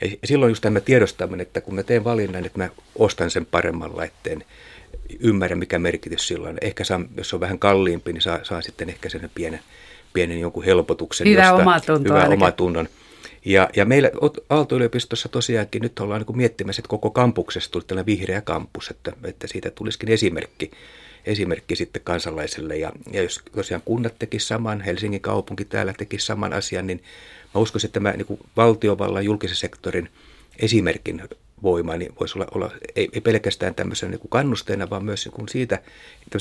[0.00, 3.96] Ja silloin just tämä tiedostaminen, että kun mä teen valinnan, että mä ostan sen paremman
[3.96, 4.44] laitteen,
[5.20, 6.58] ymmärrän mikä merkitys silloin.
[6.60, 9.60] Ehkä saan, jos on vähän kalliimpi, niin saa, saa sitten ehkä sen pienen,
[10.12, 11.28] pienen jonkun helpotuksen.
[11.28, 12.14] Hyvä josta, omatunto.
[12.14, 12.88] Hyvä omatunnon.
[13.44, 14.10] Ja, ja meillä
[14.48, 19.46] Aalto-yliopistossa tosiaankin nyt ollaan niin miettimässä, että koko kampuksessa tuli tällainen vihreä kampus, että, että
[19.46, 20.70] siitä tulisikin esimerkki,
[21.26, 22.76] esimerkki sitten kansalaiselle.
[22.76, 27.02] Ja, ja jos tosiaan kunnat tekisivät saman, Helsingin kaupunki täällä tekisi saman asian, niin
[27.54, 30.08] mä uskoisin, että tämä niin valtiovallan julkisen sektorin
[30.58, 31.22] esimerkin
[31.62, 35.78] voima, niin voisi olla, olla ei, ei pelkästään tämmöisen niin kannusteena, vaan myös niin siitä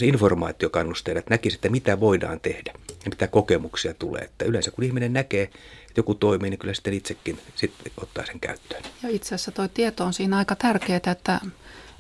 [0.06, 4.22] informaatiokannusteena, että näkisi, että mitä voidaan tehdä ja mitä kokemuksia tulee.
[4.22, 8.40] Että yleensä kun ihminen näkee, että joku toimii, niin kyllä sitten itsekin sitten ottaa sen
[8.40, 8.84] käyttöön.
[9.04, 11.42] Ja itse asiassa tuo tieto on siinä aika tärkeää, että,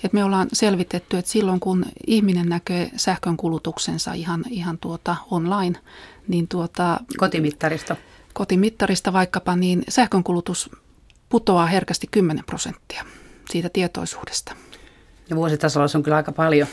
[0.03, 5.79] että me ollaan selvitetty, että silloin kun ihminen näkee sähkön kulutuksensa ihan, ihan tuota online,
[6.27, 6.99] niin tuota...
[7.17, 7.95] Kotimittarista.
[8.33, 10.69] Kotimittarista vaikkapa, niin sähkönkulutus
[11.29, 13.05] putoaa herkästi 10 prosenttia
[13.49, 14.55] siitä tietoisuudesta.
[15.29, 16.67] Ja vuositasolla se on kyllä aika paljon.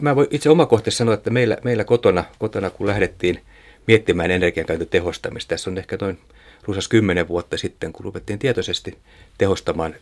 [0.00, 3.42] Mä voin itse omakohtaisesti sanoa, että meillä, meillä kotona, kotona, kun lähdettiin
[3.86, 6.18] miettimään energiankäytön tehostamista, tässä on ehkä noin
[6.62, 8.98] runsas kymmenen vuotta sitten, kun ruvettiin tietoisesti
[9.38, 9.94] tehostamaan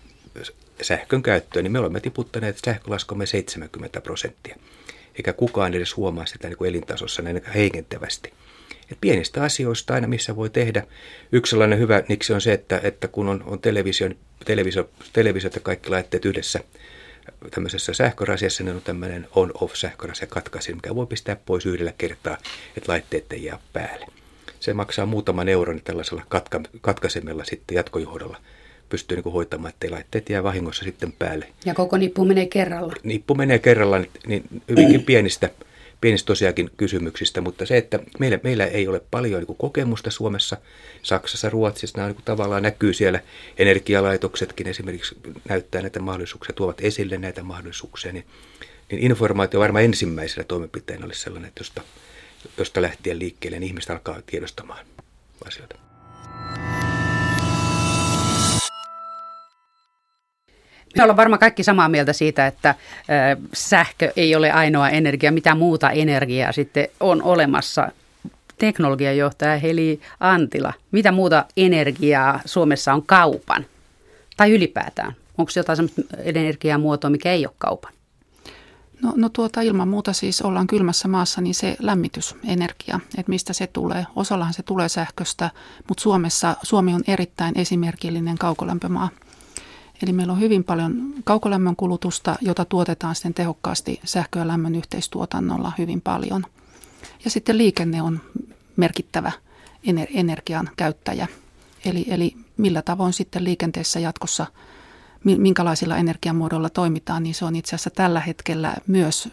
[0.83, 4.57] sähkön käyttöä, niin me olemme tiputtaneet sähkölaskumme 70 prosenttia.
[5.15, 8.33] Eikä kukaan edes huomaa sitä niin kuin elintasossa näin heikentävästi.
[8.93, 10.87] Et pienistä asioista aina, missä voi tehdä.
[11.33, 14.11] Yksi sellainen hyvä niksi on se, että, että kun on, on televisio,
[14.45, 16.61] televisio, televisiot ja kaikki laitteet yhdessä
[17.51, 22.39] tämmöisessä sähkörasiassa, niin on tämmöinen on-off sähkörasia katkaisin, mikä voi pistää pois yhdellä kertaa,
[22.77, 24.07] että laitteet ei jää päälle.
[24.61, 28.39] Se maksaa muutaman euron niin tällaisella katka, katkaisemella sitten jatkojohdolla
[28.89, 31.49] pystyy niin hoitamaan, ettei laitteet jää vahingossa sitten päälle.
[31.65, 32.93] Ja koko nippu menee kerralla.
[33.03, 35.51] Nippu menee kerralla, niin, niin hyvinkin pienistä
[36.01, 40.57] pienistä tosiaankin kysymyksistä, mutta se, että meillä, meillä ei ole paljon niin kokemusta Suomessa,
[41.03, 43.21] Saksassa, Ruotsissa, nämä niin tavallaan näkyy siellä,
[43.59, 45.17] energialaitoksetkin esimerkiksi
[45.49, 48.25] näyttää näitä mahdollisuuksia, tuovat esille näitä mahdollisuuksia, niin,
[48.91, 51.83] niin informaatio varmaan ensimmäisenä toimenpiteenä olisi sellainen, että josta,
[52.59, 54.87] josta lähtien liikkeelle niin ihmiset alkaa tiedostamaan
[55.47, 55.88] asioita.
[60.97, 62.75] Me ollaan varmaan kaikki samaa mieltä siitä, että
[63.53, 67.89] sähkö ei ole ainoa energia, mitä muuta energiaa sitten on olemassa.
[68.59, 73.67] Teknologiajohtaja Heli Antila, mitä muuta energiaa Suomessa on kaupan?
[74.37, 77.93] Tai ylipäätään, onko jotain sellaista energiamuotoa, mikä ei ole kaupan?
[79.03, 83.67] No, no tuota ilman muuta siis ollaan kylmässä maassa, niin se lämmitysenergia, että mistä se
[83.67, 84.07] tulee.
[84.17, 85.51] Osallahan se tulee sähköstä,
[85.89, 89.09] mutta Suomessa, Suomi on erittäin esimerkillinen kaukolämpömaa.
[90.03, 95.73] Eli meillä on hyvin paljon kaukolämmön kulutusta, jota tuotetaan sitten tehokkaasti sähkö- ja lämmön yhteistuotannolla
[95.79, 96.47] hyvin paljon.
[97.25, 98.21] Ja sitten liikenne on
[98.77, 99.33] merkittävä
[100.15, 101.27] energian käyttäjä.
[101.85, 104.47] Eli, eli millä tavoin sitten liikenteessä jatkossa,
[105.25, 109.29] minkälaisilla energiamuodoilla toimitaan, niin se on itse asiassa tällä hetkellä myös,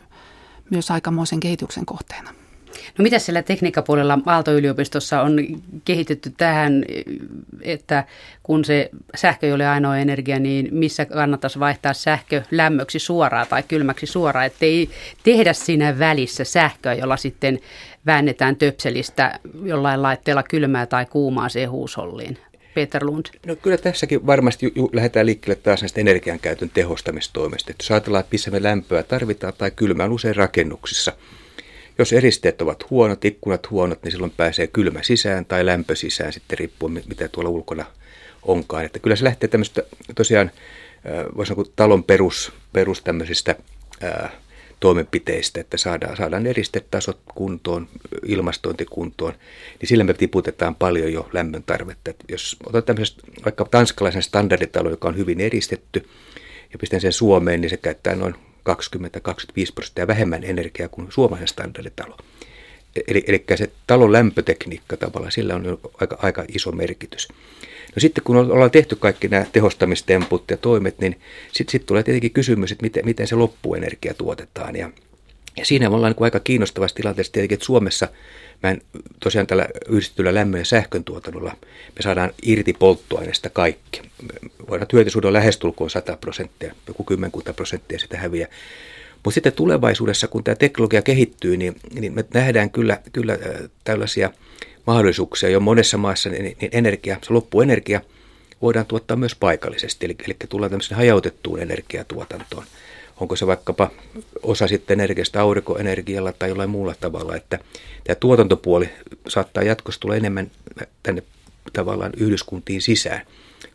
[0.70, 2.34] myös aikamoisen kehityksen kohteena.
[2.98, 6.86] No mitä siellä tekniikkapuolella Aalto-yliopistossa on kehitetty tähän,
[7.62, 8.04] että
[8.44, 13.64] kun se sähkö ei ole ainoa energia, niin missä kannattaisi vaihtaa sähkö lämmöksi suoraan tai
[13.64, 14.90] kylmäksi suoraan, ettei
[15.24, 17.60] tehdä siinä välissä sähköä, jolla sitten
[18.06, 22.38] väännetään töpselistä jollain laitteella kylmää tai kuumaa siihen huusholliin.
[22.74, 23.26] Peter Lund?
[23.46, 27.72] No kyllä tässäkin varmasti ju- lähdetään liikkeelle taas näistä energiankäytön tehostamistoimista.
[27.72, 31.14] Että jos ajatellaan, että missä me lämpöä tarvitaan tai kylmää usein rakennuksissa–
[31.98, 36.58] jos eristeet ovat huonot, ikkunat huonot, niin silloin pääsee kylmä sisään tai lämpö sisään, sitten
[36.58, 37.86] riippuen mitä tuolla ulkona
[38.44, 38.86] onkaan.
[38.86, 39.84] Että kyllä se lähtee tämmöistä
[40.16, 40.52] tosiaan,
[41.38, 43.56] voisi sanoa talon perus, perus tämmöisistä
[44.02, 44.30] ää,
[44.80, 47.88] toimenpiteistä, että saadaan, saadaan eristetasot kuntoon,
[48.26, 49.34] ilmastointikuntoon,
[49.82, 52.10] niin sillä me tiputetaan paljon jo lämmön tarvetta.
[52.10, 56.10] Että jos otat tämmöisestä vaikka tanskalaisen standarditalo, joka on hyvin eristetty,
[56.74, 58.36] ja pistän sen Suomeen, niin se käyttää noin
[58.70, 62.18] 20-25 prosenttia vähemmän energiaa kuin suomalainen standarditalo.
[63.08, 67.28] Eli, eli se talon lämpötekniikka tavallaan, sillä on aika, aika iso merkitys.
[67.96, 71.20] No sitten kun ollaan tehty kaikki nämä tehostamistemput ja toimet, niin
[71.52, 74.76] sitten sit tulee tietenkin kysymys, että miten, miten se loppuenergia tuotetaan.
[74.76, 74.92] Ja,
[75.58, 78.08] ja siinä me ollaan niin aika kiinnostavassa tilanteessa tietenkin, että Suomessa
[78.64, 78.76] mä
[79.20, 81.58] tosiaan tällä yhdistetyllä lämmön ja sähkön tuotannolla
[81.96, 84.02] me saadaan irti polttoaineesta kaikki.
[84.70, 88.50] Voidaan hyötysuhde on lähestulkoon 100 prosenttia, joku kymmenkunta prosenttia sitä häviää.
[89.14, 93.38] Mutta sitten tulevaisuudessa, kun tämä teknologia kehittyy, niin, niin me nähdään kyllä, kyllä
[93.84, 94.32] tällaisia
[94.88, 98.02] mahdollisuuksia jo monessa maassa, niin, niin energia, se loppuenergia
[98.62, 102.66] voidaan tuottaa myös paikallisesti, eli, eli tullaan tämmöisen hajautettuun energiatuotantoon
[103.20, 103.90] onko se vaikkapa
[104.44, 107.60] osa sitten energiasta aurinkoenergialla tai jollain muulla tavalla, että
[108.04, 108.90] tämä tuotantopuoli
[109.28, 110.52] saattaa jatkossa tulla enemmän
[111.04, 111.24] tänne
[111.74, 113.22] tavallaan yhdyskuntiin sisään,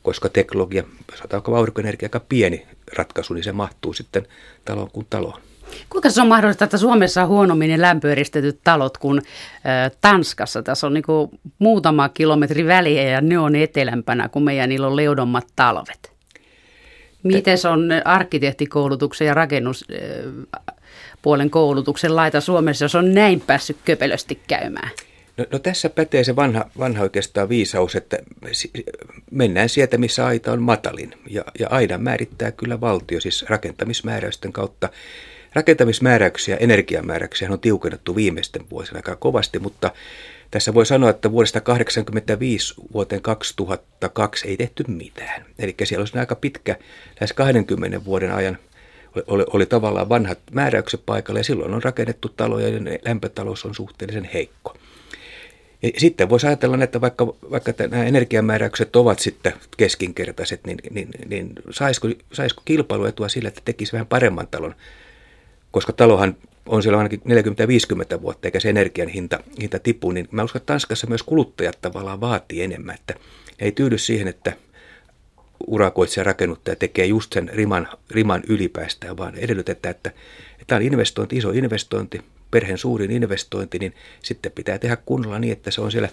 [0.02, 4.26] koska teknologia, sanotaanko aurinkoenergia aika pieni ratkaisu, niin se mahtuu sitten
[4.64, 5.40] taloon kuin taloon.
[5.90, 9.22] Kuinka se on mahdollista, että Suomessa on huonommin lämpöeristetyt talot kuin
[10.00, 10.62] Tanskassa?
[10.62, 11.04] Tässä on niin
[11.58, 16.12] muutama kilometri väliä ja ne on etelämpänä, kun meidän niillä on leudommat talvet.
[17.22, 24.90] Miten se on arkkitehtikoulutuksen ja rakennuspuolen koulutuksen laita Suomessa, jos on näin päässyt köpelösti käymään?
[25.36, 28.18] No, no tässä pätee se vanha, vanha oikeastaan viisaus, että
[29.30, 31.14] mennään sieltä, missä aita on matalin.
[31.30, 34.88] Ja, ja aidan määrittää kyllä valtio, siis rakentamismääräysten kautta.
[35.54, 39.90] Rakentamismääräyksiä, energiamääräyksiä on tiukennettu viimeisten vuosina aika kovasti, mutta
[40.50, 45.44] tässä voi sanoa, että vuodesta 1985 vuoteen 2002 ei tehty mitään.
[45.58, 46.76] Eli siellä olisi aika pitkä,
[47.20, 48.58] lähes 20 vuoden ajan
[49.26, 54.30] oli, oli tavallaan vanhat määräykset paikalla ja silloin on rakennettu taloja ja lämpötalous on suhteellisen
[54.34, 54.76] heikko.
[55.82, 61.52] Ja sitten voisi ajatella, että vaikka, vaikka nämä energiamääräykset ovat sitten keskinkertaiset, niin, niin, niin
[61.70, 64.74] saisiko, saisiko kilpailuetua sillä, että tekisi vähän paremman talon?
[65.70, 66.36] Koska talohan
[66.70, 67.20] on siellä ainakin
[68.16, 71.78] 40-50 vuotta, eikä se energian hinta, hinta tipu, niin mä uskon, että Tanskassa myös kuluttajat
[71.80, 73.14] tavallaan vaatii enemmän, että
[73.58, 74.52] ei tyydy siihen, että
[75.66, 80.10] urakoitsija rakennuttaja tekee just sen riman, riman ylipäästä, vaan edellytetään, että,
[80.52, 85.52] että tämä on investointi, iso investointi, perheen suurin investointi, niin sitten pitää tehdä kunnolla niin,
[85.52, 86.08] että se on siellä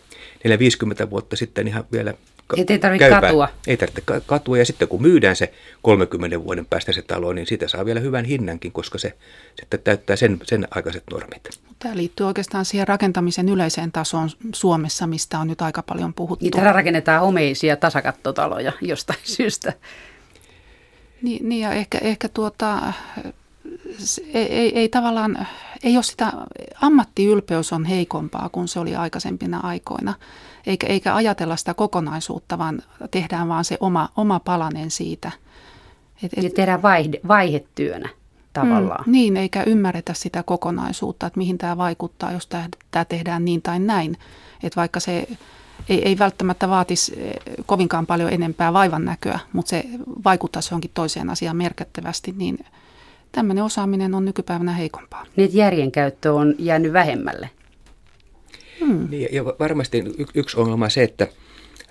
[1.06, 2.14] 4-50 vuotta sitten ihan vielä
[2.56, 3.50] ei tarvitse katua.
[3.68, 7.68] Ei tarvitse katua ja sitten kun myydään se 30 vuoden päästä se talo, niin siitä
[7.68, 9.14] saa vielä hyvän hinnankin, koska se
[9.60, 11.50] sitten täyttää sen, sen aikaiset normit.
[11.80, 16.46] Tämä liittyy oikeastaan siihen rakentamisen yleiseen tasoon Suomessa, mistä on nyt aika paljon puhuttu.
[16.46, 19.74] Niin täällä rakennetaan homeisia tasakattotaloja jostain syystä.
[21.22, 22.94] Niin, niin ja ehkä, ehkä tuota,
[24.34, 25.48] ei, ei, ei tavallaan,
[25.84, 26.34] ei ole sitä,
[26.82, 30.14] ammattiylpeys on heikompaa kuin se oli aikaisempina aikoina
[30.68, 35.32] eikä, eikä ajatella sitä kokonaisuutta, vaan tehdään vaan se oma, oma palanen siitä.
[36.24, 38.10] Et, et, Eli tehdään vaihde, vaihetyönä
[38.54, 39.04] tavallaan.
[39.06, 43.62] Mm, niin, eikä ymmärretä sitä kokonaisuutta, että mihin tämä vaikuttaa, jos tämä, tämä tehdään niin
[43.62, 44.18] tai näin.
[44.64, 45.28] Että vaikka se
[45.90, 47.34] ei, ei välttämättä vaatisi eh,
[47.66, 49.86] kovinkaan paljon enempää vaivan näköä, mutta se
[50.24, 52.60] vaikuttaisi johonkin toiseen asiaan merkittävästi, niin
[53.32, 55.26] tämmöinen osaaminen on nykypäivänä heikompaa.
[55.36, 57.50] Niin, järjen käyttö on jäänyt vähemmälle.
[58.80, 59.08] Hmm.
[59.10, 61.28] Niin, ja varmasti y- yksi ongelma on se, että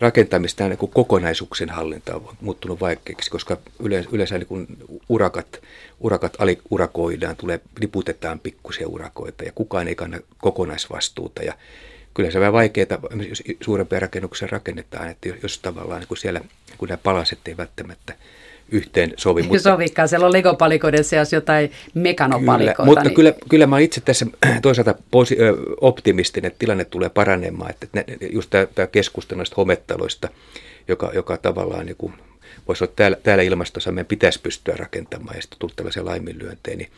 [0.01, 4.67] rakentamista ja niin kokonaisuuksien hallinta on muuttunut vaikeaksi, koska yleensä, yleensä niin kun
[5.09, 5.63] urakat,
[6.01, 11.43] urakat aliurakoidaan, tulee, liputetaan pikkusia urakoita ja kukaan ei kanna kokonaisvastuuta.
[11.43, 11.55] Ja
[12.15, 16.17] kyllä se on vähän vaikeaa, jos suurempia rakennuksia rakennetaan, että jos, jos tavallaan niin kun
[16.17, 16.41] siellä
[16.79, 18.15] kun nämä palaset ei välttämättä
[18.69, 19.43] yhteen sovi.
[19.43, 22.77] Mutta, Sovikaan, siellä on legopalikoiden seassa jotain mekanopalikoita.
[22.77, 23.15] Kyllä, mutta niin...
[23.15, 24.27] kyllä, kyllä mä itse tässä
[24.63, 25.37] toisaalta posi,
[25.81, 27.71] optimistinen, että tilanne tulee paranemaan.
[27.71, 30.29] Että just tämä keskustelu näistä homettaloista,
[30.89, 32.13] joka, joka tavallaan niin kuin,
[32.69, 36.91] voisi olla täällä, täällä ilmastossa meidän pitäisi pystyä rakentamaan ja sitten tullut tällaisia laiminlyöntejä, niin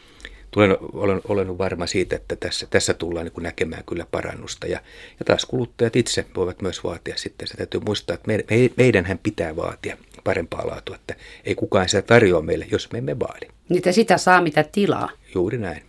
[0.50, 4.66] tulen, olen, olen varma siitä, että tässä, tässä tullaan niin näkemään kyllä parannusta.
[4.66, 4.80] Ja,
[5.18, 7.48] ja taas kuluttajat itse voivat myös vaatia sitten.
[7.48, 12.02] Se täytyy muistaa, että me, me, meidänhän pitää vaatia parempaa laatua, että ei kukaan sitä
[12.02, 13.46] tarjoa meille, jos me emme vaadi.
[13.68, 15.10] Niitä sitä saa mitä tilaa.
[15.34, 15.82] Juuri näin.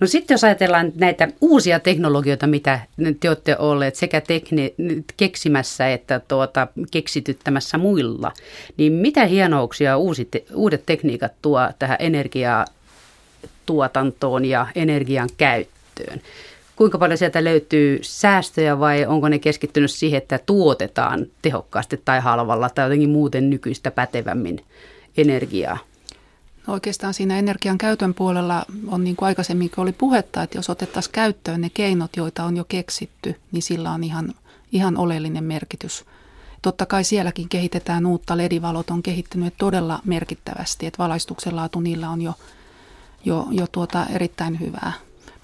[0.00, 2.80] No sitten jos ajatellaan näitä uusia teknologioita, mitä
[3.20, 4.74] te olette olleet sekä tekni-
[5.16, 8.32] keksimässä että tuota, keksityttämässä muilla,
[8.76, 11.96] niin mitä hienouksia uusit, uudet tekniikat tuo tähän
[13.62, 16.20] energiatuotantoon ja energian käyttöön?
[16.76, 22.70] kuinka paljon sieltä löytyy säästöjä vai onko ne keskittynyt siihen, että tuotetaan tehokkaasti tai halvalla
[22.70, 24.64] tai jotenkin muuten nykyistä pätevämmin
[25.16, 25.78] energiaa?
[26.66, 31.12] No oikeastaan siinä energian käytön puolella on niin kuin aikaisemminkin oli puhetta, että jos otettaisiin
[31.12, 34.34] käyttöön ne keinot, joita on jo keksitty, niin sillä on ihan,
[34.72, 36.04] ihan oleellinen merkitys.
[36.62, 42.22] Totta kai sielläkin kehitetään uutta, ledivalot on kehittynyt todella merkittävästi, että valaistuksen laatu niillä on
[42.22, 42.34] jo,
[43.24, 44.92] jo, jo tuota erittäin hyvää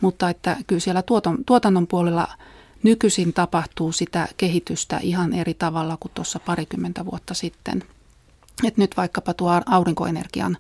[0.01, 2.29] mutta että kyllä siellä tuoton, tuotannon puolella
[2.83, 7.85] nykyisin tapahtuu sitä kehitystä ihan eri tavalla kuin tuossa parikymmentä vuotta sitten.
[8.65, 10.57] Et nyt vaikkapa tuo aurinkoenergian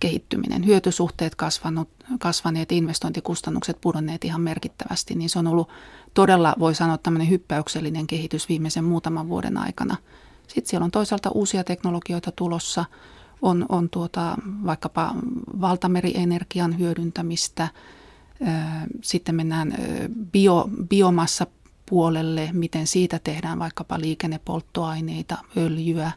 [0.00, 5.68] kehittyminen, hyötysuhteet kasvanut, kasvaneet, investointikustannukset pudonneet ihan merkittävästi, niin se on ollut
[6.14, 9.96] todella, voi sanoa, tämmöinen hyppäyksellinen kehitys viimeisen muutaman vuoden aikana.
[10.48, 12.84] Sitten siellä on toisaalta uusia teknologioita tulossa,
[13.42, 15.14] on, on tuota, vaikkapa
[15.60, 17.68] valtamerienergian hyödyntämistä–
[19.02, 19.74] sitten mennään
[20.32, 21.46] bio, biomassa
[21.86, 26.12] puolelle, miten siitä tehdään vaikkapa liikennepolttoaineita, öljyä.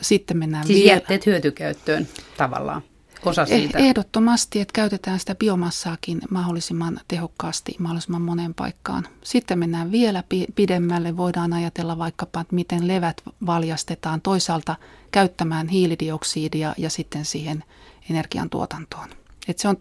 [0.00, 0.92] Sitten mennään siis vielä...
[0.92, 2.82] jätteet hyötykäyttöön tavallaan,
[3.26, 3.78] osa eh, siitä.
[3.78, 9.08] Ehdottomasti, että käytetään sitä biomassaakin mahdollisimman tehokkaasti, mahdollisimman moneen paikkaan.
[9.24, 14.76] Sitten mennään vielä pidemmälle, voidaan ajatella vaikkapa, että miten levät valjastetaan toisaalta
[15.10, 17.64] käyttämään hiilidioksidia ja sitten siihen
[18.10, 19.08] energiantuotantoon.
[19.48, 19.76] Et se on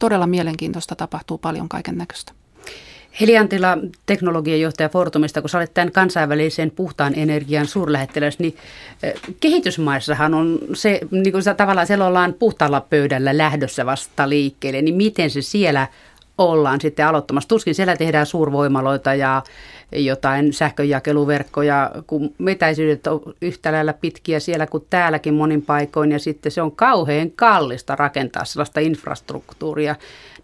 [0.00, 2.32] todella mielenkiintoista, tapahtuu paljon kaiken näköistä.
[3.20, 8.56] Heli Antila, teknologian johtaja Fortumista, kun sä olet tämän kansainvälisen puhtaan energian suurlähettiläs, niin
[9.02, 14.94] eh, kehitysmaissahan on se, niin kuin tavallaan siellä ollaan puhtaalla pöydällä lähdössä vasta liikkeelle, niin
[14.94, 15.86] miten se siellä
[16.40, 17.48] ollaan sitten aloittamassa.
[17.48, 19.42] Tuskin siellä tehdään suurvoimaloita ja
[19.92, 26.52] jotain sähkönjakeluverkkoja, kun etäisyydet on yhtä lailla pitkiä siellä kuin täälläkin monin paikoin, ja sitten
[26.52, 29.96] se on kauhean kallista rakentaa sellaista infrastruktuuria,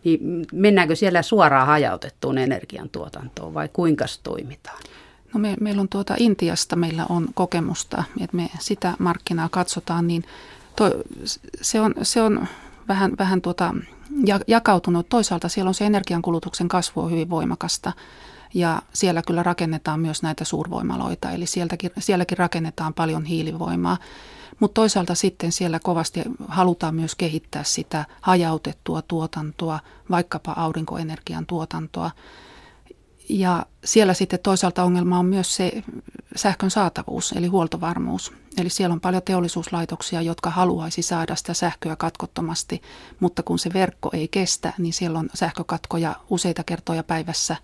[0.04, 4.78] niin mennäänkö siellä suoraan hajautettuun energiantuotantoon vai kuinka toimitaan?
[5.34, 10.24] No me, meillä on tuota Intiasta, meillä on kokemusta, että me sitä markkinaa katsotaan, niin
[10.76, 10.90] to,
[11.62, 12.46] se, on, se on
[12.88, 13.74] vähän, vähän tuota,
[14.46, 15.08] jakautunut.
[15.08, 17.92] Toisaalta siellä on se energiankulutuksen kasvu on hyvin voimakasta
[18.54, 23.98] ja siellä kyllä rakennetaan myös näitä suurvoimaloita, eli sieltäkin, sielläkin rakennetaan paljon hiilivoimaa.
[24.60, 32.10] Mutta toisaalta sitten siellä kovasti halutaan myös kehittää sitä hajautettua tuotantoa, vaikkapa aurinkoenergian tuotantoa.
[33.28, 35.82] Ja siellä sitten toisaalta ongelma on myös se
[36.36, 38.32] sähkön saatavuus, eli huoltovarmuus.
[38.56, 42.82] Eli siellä on paljon teollisuuslaitoksia, jotka haluaisi saada sitä sähköä katkottomasti,
[43.20, 47.56] mutta kun se verkko ei kestä, niin siellä on sähkökatkoja useita kertoja päivässä.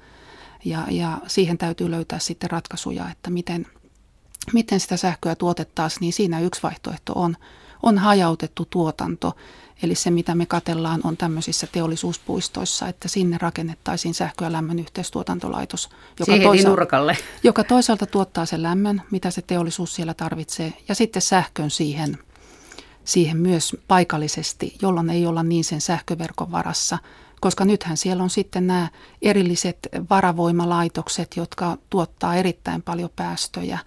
[0.64, 3.66] Ja, ja siihen täytyy löytää sitten ratkaisuja, että miten,
[4.52, 7.37] miten sitä sähköä tuotettaisiin, niin siinä yksi vaihtoehto on,
[7.83, 9.37] on hajautettu tuotanto.
[9.83, 15.88] Eli se, mitä me katellaan, on tämmöisissä teollisuuspuistoissa, että sinne rakennettaisiin sähkö- ja lämmön yhteistuotantolaitos,
[16.21, 17.16] joka, toisaalta, nurkalle.
[17.42, 22.18] joka toisaalta tuottaa sen lämmön, mitä se teollisuus siellä tarvitsee, ja sitten sähkön siihen,
[23.05, 26.99] siihen myös paikallisesti, jolloin ei olla niin sen sähköverkon varassa,
[27.40, 28.88] koska nythän siellä on sitten nämä
[29.23, 29.79] erilliset
[30.11, 33.79] varavoimalaitokset, jotka tuottaa erittäin paljon päästöjä,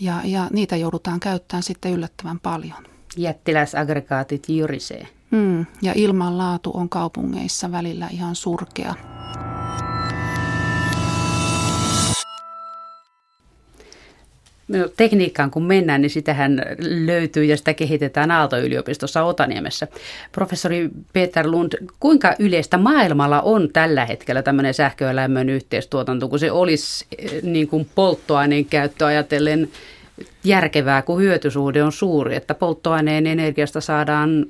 [0.00, 2.86] ja, ja niitä joudutaan käyttämään sitten yllättävän paljon.
[3.16, 5.17] Jättiläisaggregaatit jyrisee.
[5.30, 8.94] Mm, ja ilmanlaatu on kaupungeissa välillä ihan surkea.
[14.68, 16.62] No, tekniikkaan kun mennään, niin sitähän
[17.06, 19.88] löytyy ja sitä kehitetään Aalto-yliopistossa Otaniemessä.
[20.32, 26.38] Professori Peter Lund, kuinka yleistä maailmalla on tällä hetkellä tämmöinen sähkö- ja lämmön yhteistuotanto, kun
[26.38, 29.68] se olisi eh, niin kuin polttoaineen käyttö ajatellen
[30.44, 34.46] järkevää, kun hyötysuhde on suuri, että polttoaineen energiasta saadaan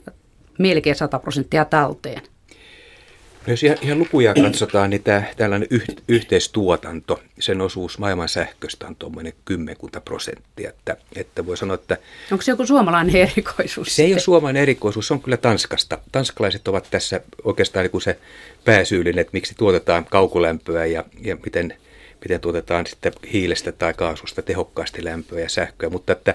[0.59, 2.23] melkein 100 prosenttia talteen?
[3.49, 8.87] No jos ihan, ihan lukuja katsotaan, niin tämä, tällainen yh, yhteistuotanto, sen osuus maailman sähköstä
[8.87, 10.71] on tuommoinen kymmenkunta prosenttia.
[10.71, 11.97] Että, että voi sanoa, että...
[12.33, 13.97] Onko se joku suomalainen erikoisuus?
[13.97, 15.99] Se ei ole suomalainen erikoisuus, se on kyllä Tanskasta.
[16.13, 18.19] Tanskalaiset ovat tässä oikeastaan niin kuin se
[18.65, 21.75] pääsyyllinen, että miksi tuotetaan kaukolämpöä ja, ja miten,
[22.25, 25.91] miten tuotetaan sitten hiilestä tai kaasusta tehokkaasti lämpöä ja sähköä.
[25.91, 26.35] Mutta että,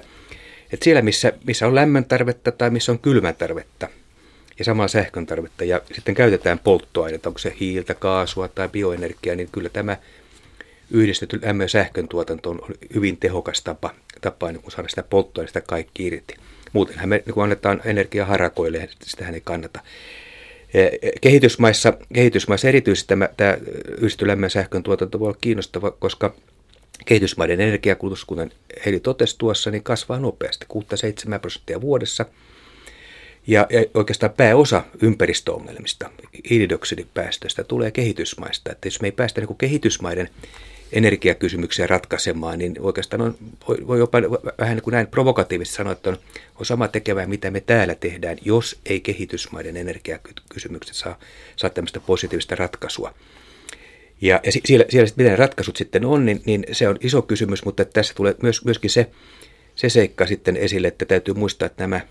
[0.73, 3.87] että siellä, missä, missä on lämmön tarvetta tai missä on kylmän tarvetta,
[4.59, 9.49] ja samaa sähkön tarvetta ja sitten käytetään polttoainetta, onko se hiiltä, kaasua tai bioenergiaa, niin
[9.51, 9.97] kyllä tämä
[10.91, 12.61] yhdistetty sähkön tuotanto on
[12.95, 16.35] hyvin tehokas tapa, tapa niin kun saada sitä polttoainetta kaikki irti.
[16.73, 19.79] Muutenhan me niin kun annetaan energiaa harakoille, sitähän ei kannata.
[21.21, 23.57] Kehitysmaissa, kehitysmaissa erityisesti tämä, tämä
[23.97, 26.35] yhdistetty sähkön tuotanto voi olla kiinnostava, koska
[27.05, 28.51] kehitysmaiden energiakulutus, kuten
[28.85, 30.65] Heli totesi tuossa, niin kasvaa nopeasti,
[31.35, 32.25] 6-7 prosenttia vuodessa–
[33.47, 36.09] ja, ja oikeastaan pääosa ympäristöongelmista,
[36.49, 38.71] hiilidioksidipäästöistä, tulee kehitysmaista.
[38.71, 40.29] Että jos me ei päästä niin kehitysmaiden
[40.93, 43.35] energiakysymyksiä ratkaisemaan, niin oikeastaan on,
[43.67, 44.21] voi, voi jopa
[44.59, 46.17] vähän niin kuin näin provokatiivisesti sanoa, että on,
[46.59, 51.19] on sama tekevää, mitä me täällä tehdään, jos ei kehitysmaiden energiakysymykset saa,
[51.55, 53.13] saa tämmöistä positiivista ratkaisua.
[54.21, 57.85] Ja, ja siellä, siellä miten ratkaisut sitten on, niin, niin se on iso kysymys, mutta
[57.85, 59.09] tässä tulee myös, myöskin se,
[59.75, 62.01] se seikka sitten esille, että täytyy muistaa, että nämä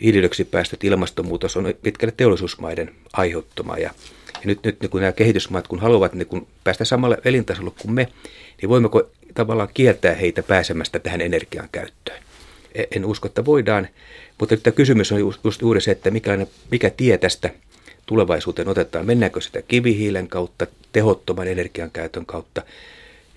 [0.00, 3.76] hiilidioksidipäästöt, ilmastonmuutos on pitkälle teollisuusmaiden aiheuttama.
[3.76, 3.90] Ja,
[4.34, 7.92] ja nyt, nyt niin kun nämä kehitysmaat, kun haluavat niin kun päästä samalle elintasolle kuin
[7.92, 8.08] me,
[8.62, 12.22] niin voimmeko tavallaan kieltää heitä pääsemästä tähän energian käyttöön?
[12.74, 13.88] E, en usko, että voidaan,
[14.40, 17.50] mutta nyt tämä kysymys on just, juuri se, että mikä, mikä tie tästä
[18.06, 19.06] tulevaisuuteen otetaan.
[19.06, 22.62] Mennäänkö sitä kivihiilen kautta, tehottoman energian käytön kautta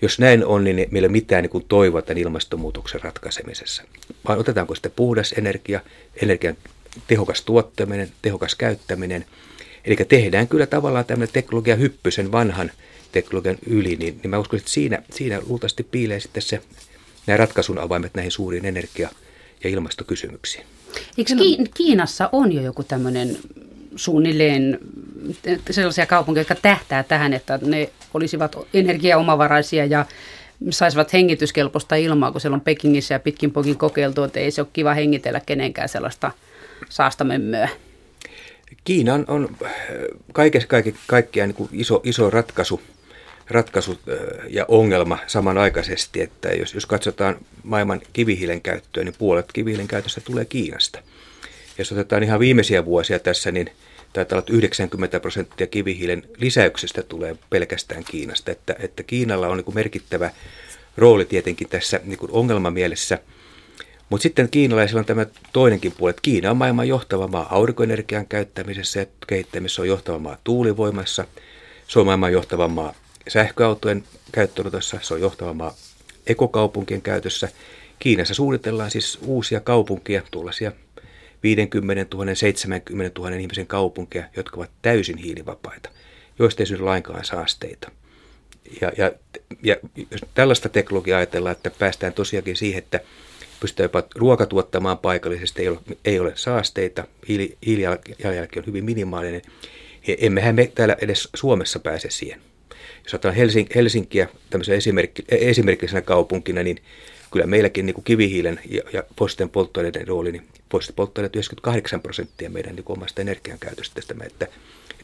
[0.02, 3.82] jos näin on, niin meillä ei ole mitään niin toivoa tämän ilmastonmuutoksen ratkaisemisessa.
[4.28, 5.80] Vaan otetaanko sitten puhdas energia,
[6.22, 6.56] energian
[7.06, 9.24] tehokas tuottaminen, tehokas käyttäminen.
[9.84, 12.70] Eli tehdään kyllä tavallaan tämmöinen teknologia hyppy sen vanhan
[13.12, 16.60] teknologian yli, niin, niin mä uskon, että siinä, siinä luultavasti piilee sitten se,
[17.26, 19.10] nämä ratkaisun avaimet näihin suuriin energia-
[19.64, 20.66] ja ilmastokysymyksiin.
[21.18, 21.34] Eikö
[21.74, 23.38] Kiinassa on jo joku tämmöinen
[23.96, 24.78] suunnilleen
[25.70, 30.06] sellaisia kaupunkeja, jotka tähtää tähän, että ne olisivat energiaomavaraisia ja
[30.70, 34.68] saisivat hengityskelpoista ilmaa, kun siellä on Pekingissä ja pitkin pokin kokeiltu, että ei se ole
[34.72, 36.30] kiva hengitellä kenenkään sellaista
[36.88, 37.68] saastamömmöä.
[38.84, 39.56] Kiina on, on
[40.32, 42.82] kaikessa kaikki, kaikkiaan niin iso, iso ratkaisu,
[43.48, 43.98] ratkaisu
[44.48, 50.44] ja ongelma samanaikaisesti, että jos, jos katsotaan maailman kivihiilen käyttöä, niin puolet kivihiilen käytöstä tulee
[50.44, 50.98] Kiinasta.
[51.82, 53.70] Jos otetaan ihan viimeisiä vuosia tässä, niin
[54.12, 58.50] taitaa olla 90 prosenttia kivihiilen lisäyksestä tulee pelkästään Kiinasta.
[58.50, 60.30] Että, että Kiinalla on niin merkittävä
[60.96, 63.18] rooli tietenkin tässä niin ongelmamielessä.
[64.10, 69.00] Mutta sitten kiinalaisilla on tämä toinenkin puoli, että Kiina on maailman johtava maa aurinkoenergian käyttämisessä
[69.00, 71.24] ja kehittämisessä on johtava maa tuulivoimassa.
[71.88, 72.94] Se on maailman johtava maa
[73.28, 75.74] sähköautojen käyttöönotossa, se on johtava maa
[76.26, 77.48] ekokaupunkien käytössä.
[77.98, 80.72] Kiinassa suunnitellaan siis uusia kaupunkia, tuollaisia
[81.42, 85.90] 50 000, 70 000 ihmisen kaupunkeja, jotka ovat täysin hiilivapaita,
[86.38, 87.90] joista ei synny lainkaan saasteita.
[88.80, 89.12] Ja, ja,
[89.62, 89.76] ja
[90.10, 93.00] jos tällaista teknologiaa ajatellaan, että päästään tosiaankin siihen, että
[93.60, 99.42] pystytään jopa ruoka tuottamaan paikallisesti, ei ole, ei ole saasteita, hiili, hiilijalanjälki on hyvin minimaalinen,
[100.18, 102.40] emmehän me täällä edes Suomessa pääse siihen.
[103.04, 103.34] Jos otetaan
[103.74, 106.82] Helsinkiä tämmöisenä esimerkki, esimerkkisenä kaupunkina, niin
[107.32, 112.50] kyllä meilläkin niin kuin kivihiilen ja, ja fossiilisten polttoaineiden rooli, niin fossiiliset polttoaineet 98 prosenttia
[112.50, 114.00] meidän niin kuin omasta energiankäytöstä.
[114.00, 114.46] Että, että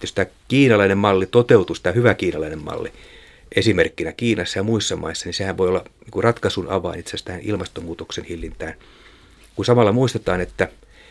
[0.02, 2.92] jos tämä kiinalainen malli toteutus, tämä hyvä kiinalainen malli,
[3.56, 7.26] esimerkkinä Kiinassa ja muissa maissa, niin sehän voi olla niin kuin ratkaisun avain itse asiassa
[7.26, 8.74] tähän ilmastonmuutoksen hillintään.
[9.56, 10.68] Kun samalla muistetaan, että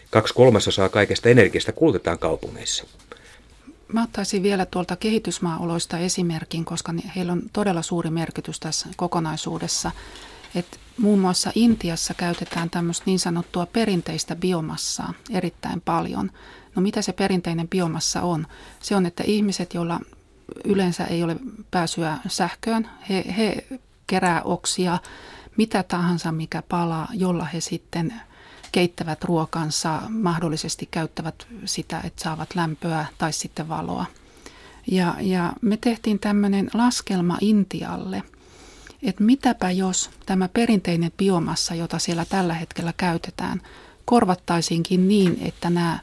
[0.10, 2.86] kaksi kolmasosaa kaikesta energiasta kulutetaan kaupungeissa.
[3.94, 9.92] Mä ottaisin vielä tuolta kehitysmaaoloista esimerkin, koska heillä on todella suuri merkitys tässä kokonaisuudessa.
[10.56, 16.32] Et muun muassa Intiassa käytetään tämmöistä niin sanottua perinteistä biomassaa erittäin paljon.
[16.76, 18.48] No mitä se perinteinen biomassa on?
[18.80, 20.00] Se on, että ihmiset, joilla
[20.64, 21.36] yleensä ei ole
[21.72, 23.68] pääsyä sähköön, he, he
[24.08, 24.98] kerää oksia,
[25.58, 28.14] mitä tahansa mikä palaa, jolla he sitten
[28.72, 34.06] keittävät ruokansa, mahdollisesti käyttävät sitä, että saavat lämpöä tai sitten valoa.
[34.92, 38.24] Ja, ja me tehtiin tämmöinen laskelma Intialle–
[39.04, 43.62] että mitäpä jos tämä perinteinen biomassa, jota siellä tällä hetkellä käytetään,
[44.06, 46.00] korvattaisiinkin niin, että nämä,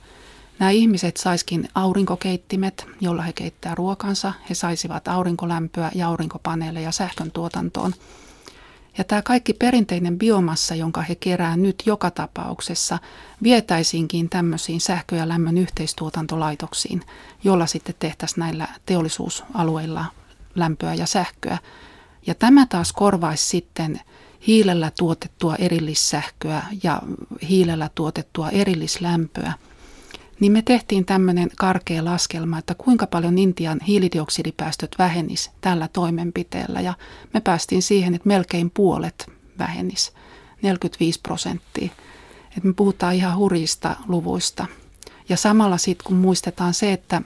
[0.58, 7.94] nämä ihmiset saiskin aurinkokeittimet, jolla he keittää ruokansa, he saisivat aurinkolämpöä ja aurinkopaneeleja sähkön tuotantoon–
[8.98, 12.98] ja tämä kaikki perinteinen biomassa, jonka he kerää nyt joka tapauksessa,
[13.42, 17.02] vietäisinkin tämmöisiin sähkö- ja lämmön yhteistuotantolaitoksiin,
[17.44, 20.04] jolla sitten tehtäisiin näillä teollisuusalueilla
[20.54, 21.58] lämpöä ja sähköä.
[22.26, 24.00] Ja tämä taas korvaisi sitten
[24.46, 27.02] hiilellä tuotettua erillissähköä ja
[27.48, 29.52] hiilellä tuotettua erillislämpöä–
[30.40, 36.80] niin me tehtiin tämmöinen karkea laskelma, että kuinka paljon Intian hiilidioksidipäästöt vähenis tällä toimenpiteellä.
[36.80, 36.94] Ja
[37.34, 40.12] me päästiin siihen, että melkein puolet vähenis,
[40.62, 41.88] 45 prosenttia.
[42.48, 44.66] Että me puhutaan ihan hurjista luvuista.
[45.28, 47.22] Ja samalla sitten kun muistetaan se, että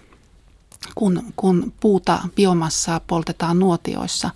[0.95, 4.31] kun, kun puuta biomassaa poltetaan nuotioissa,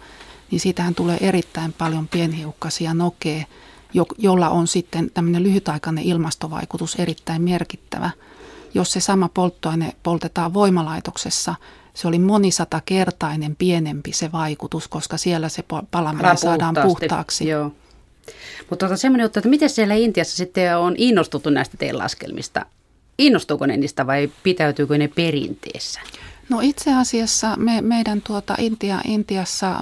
[0.52, 3.44] niin siitähän tulee erittäin paljon pienhiukkasia nokea,
[4.18, 8.10] jolla on sitten tämmöinen lyhytaikainen ilmastovaikutus erittäin merkittävä–
[8.74, 11.54] jos se sama polttoaine poltetaan voimalaitoksessa,
[11.94, 17.48] se oli monisatakertainen pienempi se vaikutus, koska siellä se palaminen saadaan puhtaaksi.
[17.48, 17.72] Joo.
[18.70, 22.66] Mutta tota semmoinen juttu, että miten siellä Intiassa sitten on innostuttu näistä teidän laskelmista?
[23.18, 26.00] Innostuuko ne niistä vai pitäytyykö ne perinteessä?
[26.48, 29.80] No itse asiassa me, meidän tuota Intia, Intiassa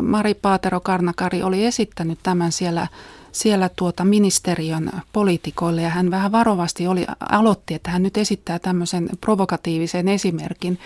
[0.00, 2.86] Mari Paatero Karnakari oli esittänyt tämän siellä
[3.32, 9.08] siellä tuota ministeriön poliitikoille ja hän vähän varovasti oli, aloitti, että hän nyt esittää tämmöisen
[9.20, 10.78] provokatiivisen esimerkin,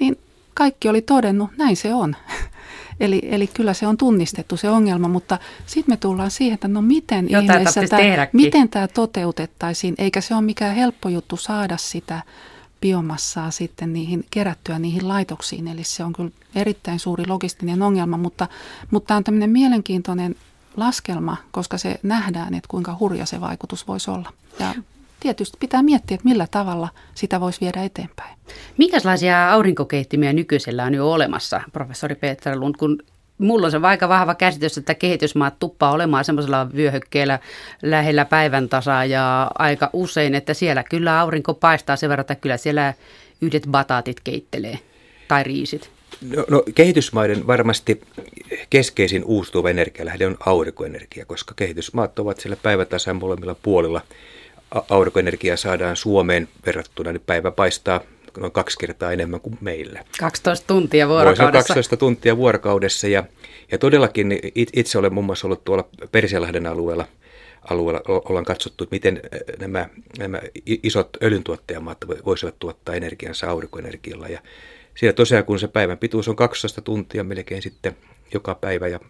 [0.00, 0.18] niin
[0.54, 2.16] kaikki oli todennut, näin se on.
[3.00, 6.82] Eli, eli kyllä se on tunnistettu se ongelma, mutta sitten me tullaan siihen, että no
[6.82, 12.22] miten ihmeessä tämä, miten tämä toteutettaisiin, eikä se ole mikään helppo juttu saada sitä
[12.82, 15.68] biomassaa sitten niihin, kerättyä niihin laitoksiin.
[15.68, 18.48] Eli se on kyllä erittäin suuri logistinen ongelma, mutta,
[18.90, 20.34] mutta tämä on tämmöinen mielenkiintoinen
[20.76, 24.32] laskelma, koska se nähdään, että kuinka hurja se vaikutus voisi olla.
[24.58, 24.74] Ja
[25.20, 28.38] tietysti pitää miettiä, että millä tavalla sitä voisi viedä eteenpäin.
[28.78, 32.98] Minkälaisia aurinkokeittimiä nykyisellä on jo olemassa, professori Peter Lund, kun
[33.42, 37.38] mulla on se aika vahva käsitys, että kehitysmaat tuppaa olemaan semmoisella vyöhykkeellä
[37.82, 42.56] lähellä päivän tasaa ja aika usein, että siellä kyllä aurinko paistaa sen verran, että kyllä
[42.56, 42.94] siellä
[43.40, 44.78] yhdet bataatit keittelee
[45.28, 45.90] tai riisit.
[46.36, 48.00] No, no kehitysmaiden varmasti
[48.70, 54.00] keskeisin uusiutuva energialähde on aurinkoenergia, koska kehitysmaat ovat siellä päivätasan molemmilla puolilla.
[54.88, 58.00] Aurinkoenergiaa saadaan Suomeen verrattuna, niin päivä paistaa
[58.38, 60.04] noin kaksi kertaa enemmän kuin meillä.
[60.18, 61.44] 12 tuntia vuorokaudessa.
[61.44, 63.24] Voisi 12 tuntia vuorokaudessa ja,
[63.72, 67.08] ja todellakin itse olen muun muassa ollut tuolla Persialahden alueella,
[67.70, 69.20] alueella ollaan katsottu, että miten
[69.58, 74.40] nämä, nämä isot öljyntuottajamaat voisivat tuottaa energiansa aurinkoenergialla ja
[74.94, 77.96] siellä tosiaan, kun se päivän pituus on 12 tuntia melkein sitten
[78.34, 79.00] joka päivä ja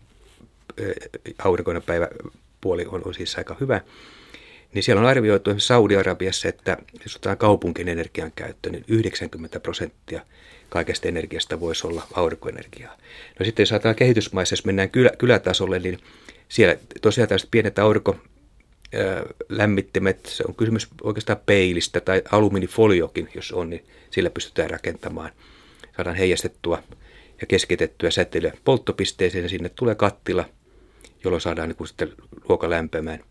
[1.45, 2.09] aurinkoinen päivä
[2.61, 3.81] puoli on, on siis aika hyvä,
[4.75, 10.21] niin siellä on arvioitu esimerkiksi Saudi-Arabiassa, että jos otetaan kaupunkien energian käyttö, niin 90 prosenttia
[10.69, 12.97] kaikesta energiasta voisi olla aurinkoenergiaa.
[13.39, 15.99] No sitten jos ajatellaan kehitysmaissa, jos mennään kylä, kylätasolle, niin
[16.49, 18.17] siellä tosiaan tällaiset pienet aurinko
[19.49, 25.31] lämmittimet, se on kysymys oikeastaan peilistä tai alumiinifoliokin, jos on, niin sillä pystytään rakentamaan–
[25.97, 26.83] saadaan heijastettua
[27.41, 30.45] ja keskitettyä säteilyä polttopisteeseen ja sinne tulee kattila,
[31.25, 32.13] jolloin saadaan niin sitten
[32.49, 33.25] ruoka lämpemään.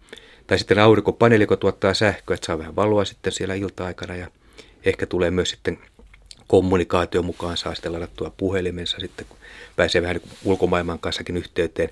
[0.52, 4.28] Tai sitten aurinkopaneeli, joka tuottaa sähköä, että saa vähän valoa sitten siellä ilta-aikana ja
[4.86, 5.80] ehkä tulee myös sitten
[6.48, 9.38] kommunikaatio mukaan, saa sitten ladattua puhelimensa sitten, kun
[9.76, 11.90] pääsee vähän niin ulkomaailman kanssakin yhteyteen.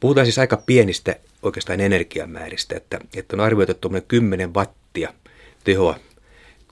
[0.00, 5.14] Puhutaan siis aika pienistä oikeastaan energiamääristä, että, että on arvioitu tuommoinen 10 wattia
[5.64, 5.98] tehoa,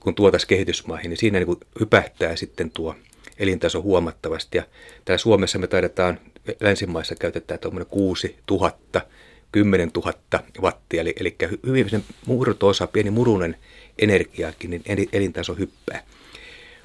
[0.01, 2.95] kun tuotaisiin kehitysmaihin, niin siinä niin kuin hypähtää sitten tuo
[3.39, 4.57] elintaso huomattavasti.
[4.57, 4.63] Ja
[5.05, 6.19] täällä Suomessa me taidetaan,
[6.59, 8.71] länsimaissa käytetään tuommoinen 6 000,
[9.51, 10.13] 10 000
[10.61, 11.35] wattia, eli, eli
[11.65, 13.57] hyvin murto-osa, pieni murunen
[13.99, 14.83] energiaakin, niin
[15.13, 16.03] elintaso hyppää.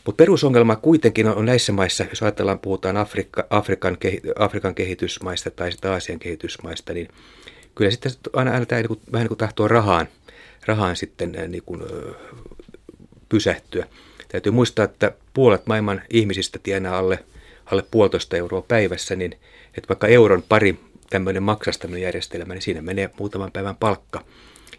[0.05, 3.97] Mutta perusongelma kuitenkin on, näissä maissa, jos ajatellaan, puhutaan Afrikka, Afrikan,
[4.39, 7.09] Afrikan kehitysmaista tai sitten Aasian kehitysmaista, niin
[7.75, 10.09] kyllä sitten aina, aina tämä niin vähän niin kuin tahtoo rahaan,
[10.67, 11.83] rahaan sitten niin kuin,
[13.29, 13.87] pysähtyä.
[14.29, 17.19] Täytyy muistaa, että puolet maailman ihmisistä tienaa alle,
[17.67, 19.33] alle puolitoista euroa päivässä, niin
[19.77, 20.79] että vaikka euron pari
[21.11, 24.25] tämmöinen maksastaminen järjestelmä, niin siinä menee muutaman päivän palkka.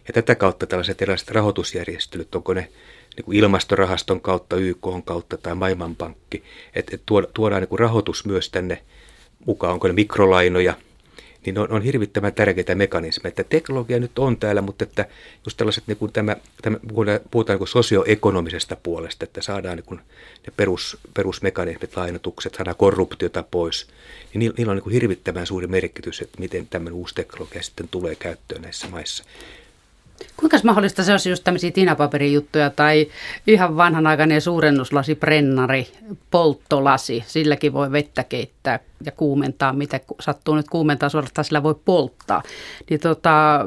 [0.08, 2.68] Ja tätä kautta tällaiset erilaiset rahoitusjärjestelyt, onko ne
[3.16, 7.02] niin kuin ilmastorahaston kautta, YK kautta tai Maailmanpankki, että et
[7.34, 8.82] tuodaan niin kuin rahoitus myös tänne
[9.46, 10.74] mukaan, onko ne mikrolainoja,
[11.46, 13.28] niin on, on hirvittävän tärkeitä mekanismeja.
[13.28, 15.06] Että teknologia nyt on täällä, mutta että
[15.44, 16.78] just tällaiset, niin kuin tämä, tämä,
[17.30, 20.00] puhutaan niin sosioekonomisesta puolesta, että saadaan niin kuin
[20.46, 23.86] ne perus, perusmekanismit, lainotukset, saadaan korruptiota pois,
[24.34, 28.14] niin niillä, on niin kuin hirvittävän suuri merkitys, että miten tämmöinen uusi teknologia sitten tulee
[28.14, 29.24] käyttöön näissä maissa.
[30.36, 33.06] Kuinka mahdollista se olisi just tämmöisiä tinapaperijuttuja tai
[33.46, 35.88] ihan vanhanaikainen suurennuslasi, brennari,
[36.30, 37.24] polttolasi.
[37.26, 42.42] Silläkin voi vettä keittää ja kuumentaa, mitä sattuu nyt kuumentaa suorastaan, sillä voi polttaa.
[42.90, 43.60] Niin tota,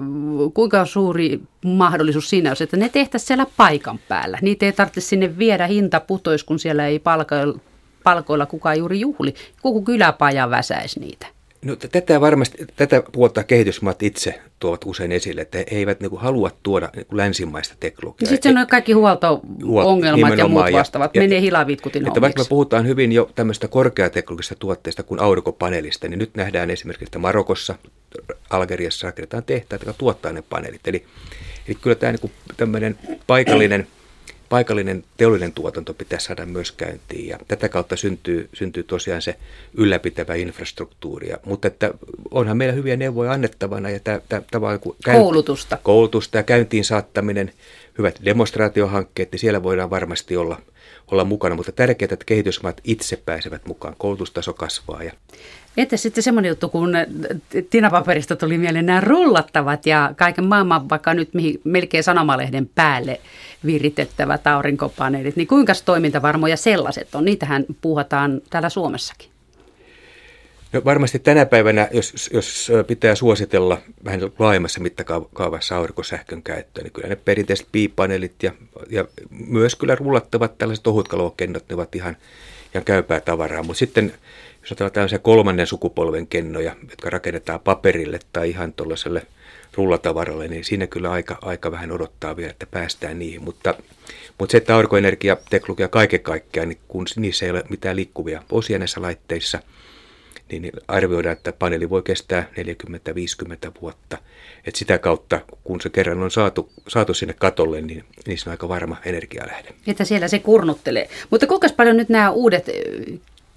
[0.54, 4.40] kuinka suuri mahdollisuus siinä olisi, että ne tehtäisiin siellä paikan päällä.
[4.42, 7.60] Niitä ei tarvitse sinne viedä hinta putois, kun siellä ei palkoilla,
[8.04, 9.34] palkoilla kukaan juuri juhli.
[9.62, 11.28] Koko kyläpaja väsäisi niitä.
[11.66, 16.22] No, tätä varmasti, tätä puolta kehitysmaat itse tuovat usein esille, että he eivät niin kuin,
[16.22, 18.30] halua tuoda niin kuin, länsimaista teknologiaa.
[18.30, 23.12] Sitten on kaikki huolto-ongelmat ja muut vastaavat, ja, menee hilavitkutin että Vaikka me puhutaan hyvin
[23.12, 27.76] jo tämmöistä korkeateknologisista tuotteista kuin aurinkopaneelista, niin nyt nähdään esimerkiksi, että Marokossa,
[28.50, 30.88] Algeriassa rakennetaan tehtaita, jotka tuottaa ne paneelit.
[30.88, 31.06] Eli,
[31.68, 33.88] eli kyllä tämä niin kuin, tämmöinen paikallinen–
[34.52, 39.36] paikallinen teollinen tuotanto pitäisi saada myös käyntiin ja tätä kautta syntyy, syntyy tosiaan se
[39.78, 41.30] ylläpitävä infrastruktuuri.
[41.46, 41.94] Mutta että
[42.32, 45.78] onhan meillä hyviä neuvoja annettavana ja tämä, tämä, tämä koulutusta.
[45.84, 47.52] koulutusta ja käyntiin saattaminen,
[47.98, 50.62] hyvät demonstraatiohankkeet, niin siellä voidaan varmasti olla,
[51.12, 55.04] olla mukana, mutta tärkeää, että kehitysmaat itse pääsevät mukaan, koulutustaso kasvaa.
[55.04, 55.12] Ja...
[55.78, 56.94] Entä sitten semmoinen juttu, kun
[57.70, 63.22] tinapaperista tuli mieleen nämä rullattavat ja kaiken maailman vaikka nyt mihin, melkein sanomalehden päälle
[63.66, 67.26] viritettävät aurinkopaneelit, niin kuinka toimintavarmoja sellaiset on?
[67.26, 69.32] Niitähän puhutaan täällä Suomessakin.
[70.74, 77.08] No varmasti tänä päivänä, jos, jos pitää suositella vähän laajemmassa mittakaavassa aurinkosähkön käyttöä, niin kyllä
[77.08, 78.52] ne perinteiset piipaneelit ja,
[78.90, 82.18] ja myös kyllä rullattavat tällaiset ohutkalvokennot, ne ovat ihan,
[82.74, 83.64] ihan käypää tavaraa.
[83.64, 84.14] Mutta sitten
[84.62, 89.28] jos ajatellaan tällaisia kolmannen sukupolven kennoja, jotka rakennetaan paperille tai ihan tuollaiselle–
[89.74, 93.44] rullatavaralle, niin siinä kyllä aika, aika vähän odottaa vielä, että päästään niihin.
[93.44, 93.76] Mutta,
[94.38, 99.02] mutta se, että aurinkoenergiateknologia kaiken kaikkiaan, niin kun niissä ei ole mitään liikkuvia osia näissä
[99.02, 99.60] laitteissa,
[100.52, 102.50] niin arvioidaan, että paneeli voi kestää
[103.68, 104.18] 40-50 vuotta.
[104.66, 108.70] Et sitä kautta, kun se kerran on saatu, saatu sinne katolle, niin niissä on aika
[108.70, 109.74] varma energialähde.
[109.88, 111.10] Että siellä se kurnuttelee.
[111.30, 112.66] Mutta kuinka paljon nyt nämä uudet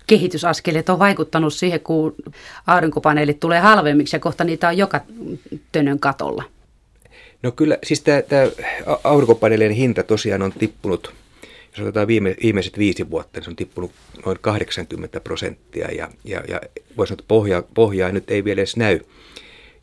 [0.07, 2.15] kehitysaskeleet on vaikuttanut siihen, kun
[2.67, 5.01] aurinkopaneelit tulee halvemmiksi ja kohta niitä on joka
[5.73, 6.45] tönön katolla?
[7.43, 8.47] No kyllä, siis tämä, tämä
[9.05, 11.15] aurinkopaneelien hinta tosiaan on tippunut,
[11.73, 13.93] jos otetaan viime, viimeiset viisi vuotta, niin se on tippunut
[14.27, 16.61] noin 80 prosenttia ja, ja, ja
[16.97, 19.01] voisi sanoa, että pohjaa, pohjaa nyt ei vielä edes näy.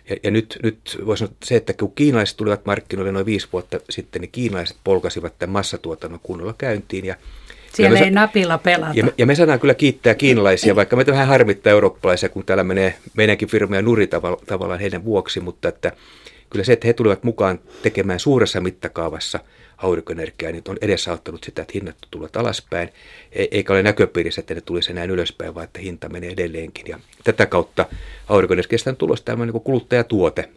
[0.10, 3.48] Ja, ja nyt, nyt voisi sanoa, että se, että kun kiinalaiset tulivat markkinoille noin viisi
[3.54, 7.16] vuotta sitten, niin kiinalaiset polkasivat tämän massatuotannon kunnolla käyntiin ja
[7.74, 8.92] siellä ei napilla pelata.
[8.96, 12.64] Ja me, ja me saadaan kyllä kiittää kiinalaisia, vaikka meitä vähän harmittaa eurooppalaisia, kun täällä
[12.64, 14.08] menee meidänkin firmoja nuri
[14.48, 15.92] tavallaan heidän vuoksi, mutta että
[16.50, 19.40] kyllä se, että he tulivat mukaan tekemään suuressa mittakaavassa
[19.78, 22.90] aurinkoenergiaa, niin on edesauttanut sitä, että hinnat tulevat alaspäin,
[23.32, 26.88] e- eikä ole näköpiirissä, että ne tulisi enää ylöspäin, vaan että hinta menee edelleenkin.
[26.88, 27.86] Ja tätä kautta
[28.28, 30.50] aurinkoenergiasta on tulossa tämmöinen niin kuluttajatuote.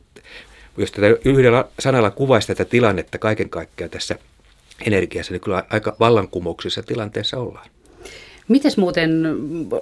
[0.79, 4.19] Jos tätä yhdellä sanalla kuvaisi tätä tilannetta kaiken kaikkiaan tässä
[4.87, 7.67] energiassa, niin kyllä aika vallankumouksessa tilanteessa ollaan.
[8.49, 9.11] Miten muuten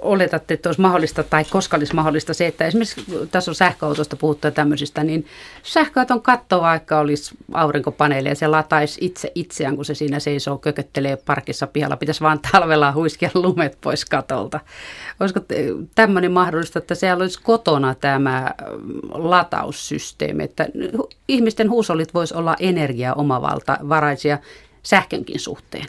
[0.01, 4.47] oletatte, että olisi mahdollista tai koska olisi mahdollista se, että esimerkiksi tässä on sähköautosta puhuttu
[4.47, 5.25] ja tämmöisistä, niin
[5.63, 11.17] sähköauton katto vaikka olisi aurinkopaneeli ja se lataisi itse itseään, kun se siinä seisoo, kököttelee
[11.17, 11.97] parkissa pihalla.
[11.97, 14.59] Pitäisi vaan talvella huiskia lumet pois katolta.
[15.19, 15.39] Olisiko
[15.95, 18.51] tämmöinen mahdollista, että siellä olisi kotona tämä
[19.09, 20.67] lataussysteemi, että
[21.27, 24.37] ihmisten huusolit voisi olla energiaomavaraisia
[24.83, 25.85] sähkönkin suhteen?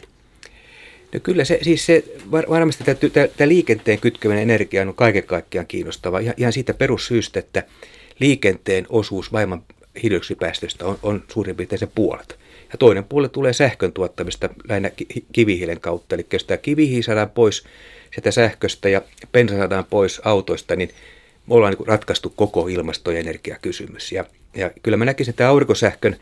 [1.13, 6.19] No kyllä se, siis se var, varmasti tämä liikenteen kytkeminen energiaan on kaiken kaikkiaan kiinnostava.
[6.19, 7.63] Ihan, ihan siitä perussyystä, että
[8.19, 9.63] liikenteen osuus maailman
[10.03, 12.39] hiilidioksidipäästöistä on, on suurin piirtein se puolet.
[12.71, 14.91] Ja toinen puoli tulee sähkön tuottamista lähinnä
[15.31, 16.15] kivihiilen kautta.
[16.15, 17.63] Eli jos tämä kivihiili saadaan pois
[18.15, 20.89] sitä sähköstä ja bensa saadaan pois autoista, niin
[21.47, 24.11] me ollaan niin ratkaistu koko ilmasto- ja energiakysymys.
[24.11, 24.25] Ja,
[24.55, 26.15] ja kyllä mä näkisin, että aurinkosähkön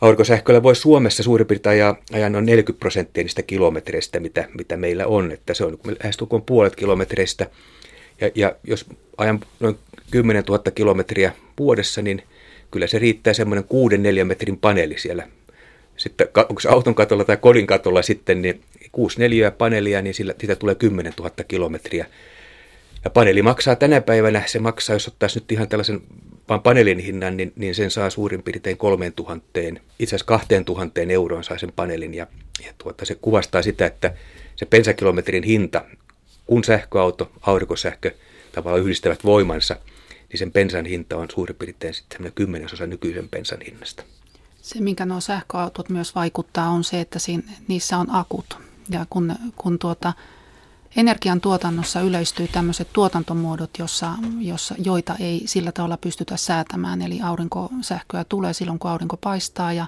[0.00, 5.06] aurinkosähköllä voi Suomessa suurin piirtein ajaa, ajaa noin 40 prosenttia niistä kilometreistä, mitä, mitä meillä
[5.06, 5.32] on.
[5.32, 7.46] Että se on lähestulkoon puolet kilometreistä.
[8.20, 8.86] Ja, ja jos
[9.18, 9.78] ajan noin
[10.10, 12.22] 10 000 kilometriä vuodessa, niin
[12.70, 13.64] kyllä se riittää semmoinen
[14.22, 15.28] 6-4 metrin paneeli siellä.
[15.96, 18.60] Sitten onko se auton katolla tai kodin katolla sitten, niin
[18.92, 22.06] 6 neliöä paneelia, niin sillä, siitä tulee 10 000 kilometriä.
[23.04, 26.00] Ja paneeli maksaa tänä päivänä, se maksaa, jos ottaisi nyt ihan tällaisen
[26.50, 29.60] vaan paneelin hinnan, niin, niin sen saa suurin piirtein 3000,
[29.98, 32.14] itse asiassa 2000 euroon saa sen paneelin.
[32.14, 32.26] Ja,
[32.66, 34.14] ja tuota, se kuvastaa sitä, että
[34.56, 35.84] se pensakilometrin hinta,
[36.46, 38.10] kun sähköauto, aurinkosähkö
[38.52, 39.76] tavallaan yhdistävät voimansa,
[40.28, 44.02] niin sen bensan hinta on suurin piirtein sitten kymmenesosa nykyisen bensan hinnasta.
[44.62, 48.58] Se, minkä nuo sähköautot myös vaikuttaa, on se, että siinä, niissä on akut.
[48.90, 50.12] Ja kun, kun tuota,
[50.96, 57.02] energian tuotannossa yleistyy tämmöiset tuotantomuodot, jossa, jossa, joita ei sillä tavalla pystytä säätämään.
[57.02, 59.86] Eli aurinkosähköä tulee silloin, kun aurinko paistaa ja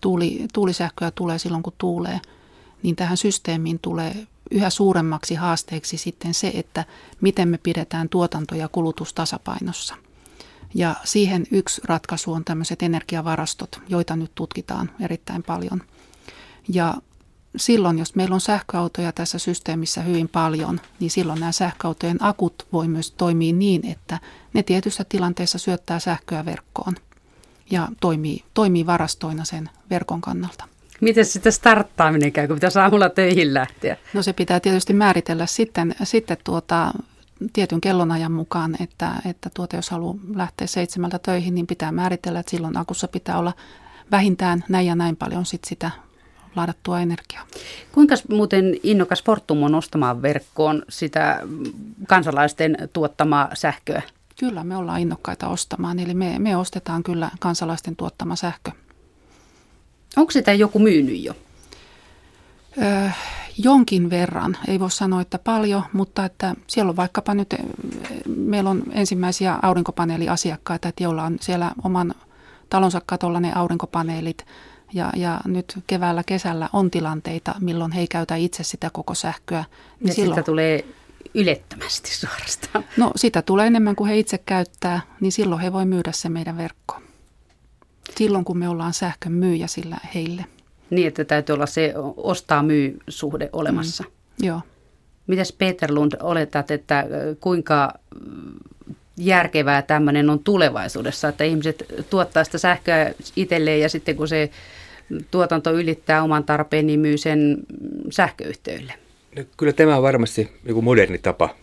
[0.00, 2.20] tuuli, tuulisähköä tulee silloin, kun tuulee.
[2.82, 6.84] Niin tähän systeemiin tulee yhä suuremmaksi haasteeksi sitten se, että
[7.20, 9.94] miten me pidetään tuotanto ja kulutus tasapainossa.
[10.74, 15.82] Ja siihen yksi ratkaisu on tämmöiset energiavarastot, joita nyt tutkitaan erittäin paljon.
[16.68, 16.94] Ja
[17.56, 22.88] silloin, jos meillä on sähköautoja tässä systeemissä hyvin paljon, niin silloin nämä sähköautojen akut voi
[22.88, 24.18] myös toimia niin, että
[24.52, 26.94] ne tietyissä tilanteissa syöttää sähköä verkkoon
[27.70, 30.64] ja toimii, toimii varastoina sen verkon kannalta.
[31.00, 33.96] Miten sitten starttaaminen käy, kun pitäisi aamulla töihin lähteä?
[34.14, 36.92] No se pitää tietysti määritellä sitten, sitten tuota,
[37.52, 42.50] tietyn kellonajan mukaan, että, että tuota, jos haluaa lähteä seitsemältä töihin, niin pitää määritellä, että
[42.50, 43.52] silloin akussa pitää olla
[44.10, 45.90] vähintään näin ja näin paljon sit sitä
[46.56, 47.46] ladattua energiaa.
[47.92, 51.40] Kuinka muuten innokas Fortum on ostamaan verkkoon sitä
[52.08, 54.02] kansalaisten tuottamaa sähköä?
[54.40, 58.70] Kyllä, me ollaan innokkaita ostamaan, eli me, me ostetaan kyllä kansalaisten tuottama sähkö.
[60.16, 61.34] Onko sitä joku myynyt jo?
[62.82, 63.08] Öö,
[63.58, 67.54] jonkin verran, ei voi sanoa, että paljon, mutta että siellä on vaikkapa nyt,
[68.26, 72.14] meillä on ensimmäisiä aurinkopaneeliasiakkaita, että joilla on siellä oman
[72.70, 74.46] talonsa katolla ne aurinkopaneelit
[74.92, 79.64] ja, ja nyt keväällä, kesällä on tilanteita, milloin he ei käytä itse sitä koko sähköä.
[80.00, 80.84] Niin ja silloin, sitä tulee
[81.34, 82.84] ylettömästi suorastaan.
[82.96, 86.56] No sitä tulee enemmän kuin he itse käyttää, niin silloin he voi myydä se meidän
[86.56, 87.02] verkkoon.
[88.16, 90.44] Silloin kun me ollaan sähkön myyjä sillä heille.
[90.90, 94.04] Niin, että täytyy olla se ostaa-myy-suhde olemassa.
[94.04, 94.60] Mm, joo.
[95.26, 97.04] Mitäs Peter Lund oletat, että
[97.40, 97.92] kuinka
[99.16, 104.50] järkevää tämmöinen on tulevaisuudessa, että ihmiset tuottaa sitä sähköä itselleen ja sitten kun se
[105.30, 107.56] tuotanto ylittää oman tarpeen, niin myy sen
[108.10, 108.92] sähköyhtiöille?
[109.36, 111.54] No, kyllä tämä on varmasti joku moderni tapa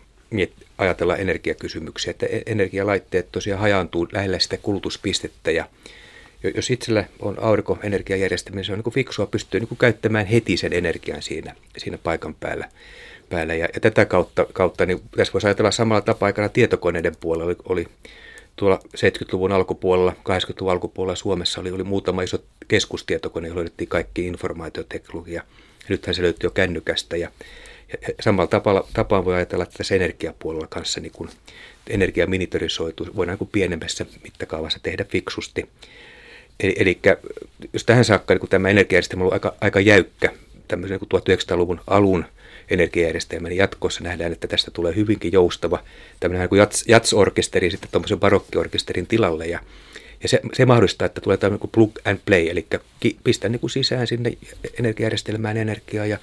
[0.77, 5.65] ajatella energiakysymyksiä, että e-, energialaitteet tosiaan hajaantuu lähellä sitä kulutuspistettä ja
[6.55, 11.21] jos itsellä on aurinkoenergiajärjestelmä, niin se on niin fiksua pystyä niin käyttämään heti sen energian
[11.21, 12.69] siinä, siinä paikan päällä.
[13.29, 13.53] päällä.
[13.53, 17.57] Ja, ja tätä kautta, kautta niin tässä voisi ajatella samalla tapaa aikana tietokoneiden puolella oli,
[17.65, 17.87] oli
[18.55, 25.43] tuolla 70-luvun alkupuolella, 80-luvun alkupuolella Suomessa oli, oli muutama iso keskustietokone, jolla löydettiin kaikki informaatioteknologia.
[25.89, 27.31] Nythän se löytyy jo kännykästä ja,
[27.91, 31.29] ja samalla tapaa, tapaa voi ajatella, että tässä energiapuolella kanssa niin kun
[31.87, 35.69] energia minitorisoituu, voidaan niin pienemmässä mittakaavassa tehdä fiksusti.
[36.59, 36.99] Eli, eli
[37.73, 40.31] jos tähän saakka niin tämä energiajärjestelmä on ollut aika, aika jäykkä,
[40.67, 42.25] tämmöisen niin 1900-luvun alun
[42.73, 45.83] energiajärjestelmä, niin jatkossa nähdään, että tästä tulee hyvinkin joustava
[46.19, 49.45] tämmöinen niin jats, jats-orkesteri sitten tuommoisen barokkiorkesterin tilalle.
[49.45, 49.59] Ja,
[50.23, 52.67] ja se, se mahdollistaa, että tulee tämmöinen kuin plug and play, eli
[53.23, 54.33] pistän niin kuin sisään sinne
[54.79, 56.17] energiajärjestelmään energiaa ja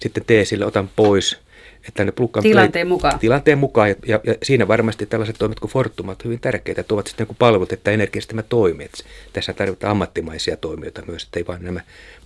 [0.00, 1.36] sitten tee sille, otan pois–
[1.88, 3.18] että ne plug tilanteen mukaan.
[3.18, 3.88] Tilanteen mukaan.
[3.88, 7.36] Ja, ja, ja, siinä varmasti tällaiset toimet kuin Fortum ovat hyvin tärkeitä, tuovat sitten niin
[7.38, 8.90] palvelut, että energiastelmä toimii.
[9.32, 11.80] Tässä tarvitaan ammattimaisia toimijoita myös, että ei vain nämä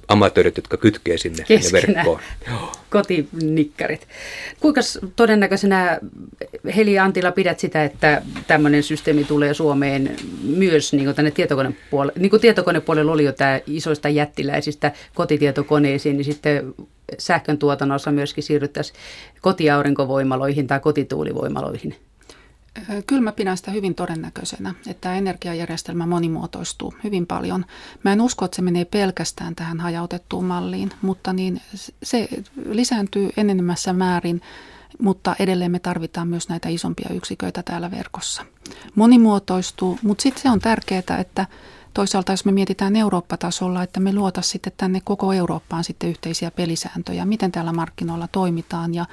[0.09, 2.21] amatöörit, jotka kytkee sinne, sinne verkkoon.
[2.91, 4.09] Kotinikkarit.
[4.61, 4.81] Kuinka
[5.17, 5.99] todennäköisenä
[6.77, 12.21] Heli Antila pidät sitä, että tämmöinen systeemi tulee Suomeen myös niin kuin tänne tietokonepuolelle?
[12.21, 16.75] Niin kuin tietokonepuolella oli jo tämä isoista jättiläisistä kotitietokoneisiin, niin sitten
[17.19, 18.99] sähkön tuotannossa myöskin siirryttäisiin
[19.41, 22.08] kotiaurinkovoimaloihin tai kotituulivoimaloihin?
[23.07, 27.65] Kyllä mä pidän sitä hyvin todennäköisenä, että tämä energiajärjestelmä monimuotoistuu hyvin paljon.
[28.05, 31.61] Mä en usko, että se menee pelkästään tähän hajautettuun malliin, mutta niin
[32.03, 32.29] se
[32.65, 34.41] lisääntyy enenemässä määrin,
[34.99, 38.45] mutta edelleen me tarvitaan myös näitä isompia yksiköitä täällä verkossa.
[38.95, 41.47] Monimuotoistuu, mutta sitten se on tärkeää, että
[41.95, 47.25] toisaalta jos me mietitään Eurooppa-tasolla, että me luota sitten tänne koko Eurooppaan sitten yhteisiä pelisääntöjä,
[47.25, 49.07] miten täällä markkinoilla toimitaan ja,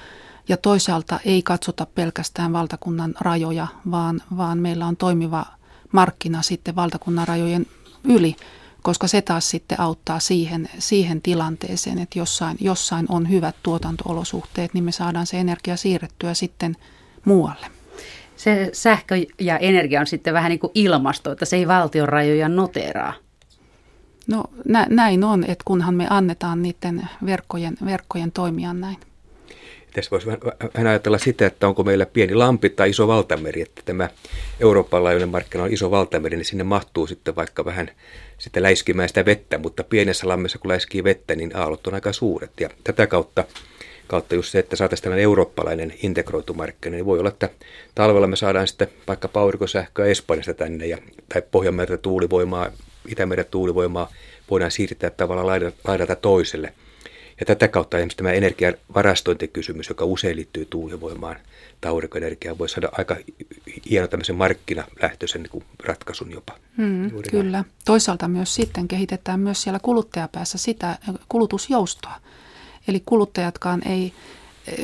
[0.47, 5.45] ja toisaalta ei katsota pelkästään valtakunnan rajoja, vaan, vaan meillä on toimiva
[5.91, 7.65] markkina sitten valtakunnan rajojen
[8.03, 8.35] yli,
[8.81, 14.83] koska se taas sitten auttaa siihen, siihen tilanteeseen, että jossain, jossain on hyvät tuotantoolosuhteet, niin
[14.83, 16.75] me saadaan se energia siirrettyä sitten
[17.25, 17.67] muualle
[18.35, 22.49] se sähkö ja energia on sitten vähän niin kuin ilmasto, että se ei valtion rajoja
[22.49, 23.13] noteraa.
[24.27, 28.97] No nä, näin on, että kunhan me annetaan niiden verkkojen, verkkojen toimia näin.
[29.95, 34.09] Tässä voisi vähän ajatella sitä, että onko meillä pieni lampi tai iso valtameri, että tämä
[34.59, 37.91] Euroopan laajuinen markkina on iso valtameri, niin sinne mahtuu sitten vaikka vähän
[38.37, 42.51] sitä läiskimään sitä vettä, mutta pienessä lammessa kun läiskii vettä, niin aallot on aika suuret.
[42.59, 43.43] Ja tätä kautta
[44.07, 47.49] kautta just se, että saataisiin tällainen eurooppalainen integroitu markkina, niin voi olla, että
[47.95, 50.97] talvella me saadaan sitten vaikka aurinkosähköä Espanjasta tänne ja,
[51.29, 52.71] tai Pohjanmerta tuulivoimaa,
[53.07, 54.11] Itämeren tuulivoimaa
[54.49, 56.73] voidaan siirtää tavallaan laidalta toiselle.
[57.39, 61.36] Ja tätä kautta esimerkiksi tämä energian varastointikysymys, joka usein liittyy tuulivoimaan
[61.81, 63.15] tai aurinkoenergiaan, voi saada aika
[63.89, 66.53] hieno tämmöisen markkinalähtöisen niin ratkaisun jopa.
[66.77, 67.51] Hmm, kyllä.
[67.51, 67.65] Näin.
[67.86, 70.97] Toisaalta myös sitten kehitetään myös siellä kuluttajapäässä sitä
[71.29, 72.15] kulutusjoustoa.
[72.88, 74.13] Eli kuluttajatkaan ei,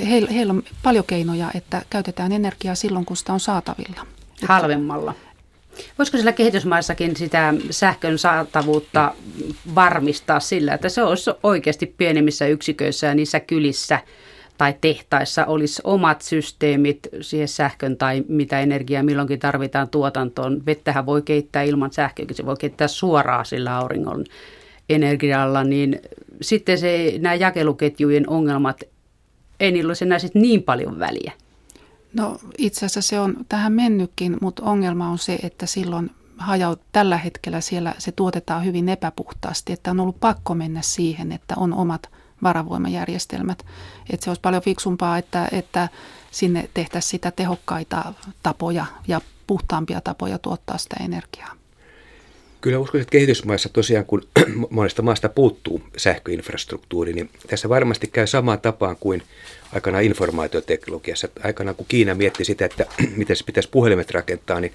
[0.10, 4.06] heillä, heillä on paljon keinoja, että käytetään energiaa silloin, kun sitä on saatavilla.
[4.48, 5.16] Halvemmalla.
[5.98, 9.14] Voisiko sillä kehitysmaissakin sitä sähkön saatavuutta
[9.76, 14.00] varmistaa sillä, että se olisi oikeasti pienemmissä yksiköissä ja niissä kylissä
[14.58, 20.66] tai tehtaissa olisi omat systeemit siihen sähkön tai mitä energiaa milloinkin tarvitaan tuotantoon.
[20.66, 24.26] Vettähän voi keittää ilman sähköä, se voi keittää suoraan sillä auringon
[24.90, 26.02] energialla, niin
[26.42, 28.84] sitten se, nämä jakeluketjujen ongelmat,
[29.60, 31.32] ei niillä olisi enää niin paljon väliä.
[32.14, 37.18] No itse asiassa se on tähän mennytkin, mutta ongelma on se, että silloin hajaut, tällä
[37.18, 42.10] hetkellä siellä se tuotetaan hyvin epäpuhtaasti, että on ollut pakko mennä siihen, että on omat
[42.44, 43.66] varavoimajärjestelmät.
[44.10, 45.90] Että se olisi paljon fiksumpaa, että, että
[46.32, 51.61] sinne tehtäisiin sitä tehokkaita tapoja ja puhtaampia tapoja tuottaa sitä energiaa.
[52.62, 54.28] Kyllä uskoisin, että kehitysmaissa tosiaan, kun
[54.70, 59.24] monesta maasta puuttuu sähköinfrastruktuuri, niin tässä varmasti käy samaan tapaan kuin
[59.74, 61.28] aikanaan informaatioteknologiassa.
[61.44, 62.86] Aikanaan kun Kiina mietti sitä, että
[63.18, 64.74] miten se pitäisi puhelimet rakentaa, niin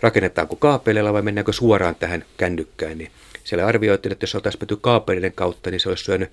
[0.00, 3.10] rakennetaanko kaapeleilla vai mennäänkö suoraan tähän kännykkään, niin
[3.44, 6.30] siellä arvioitiin, että jos oltaisiin menty kaapeleiden kautta, niin se olisi syönyt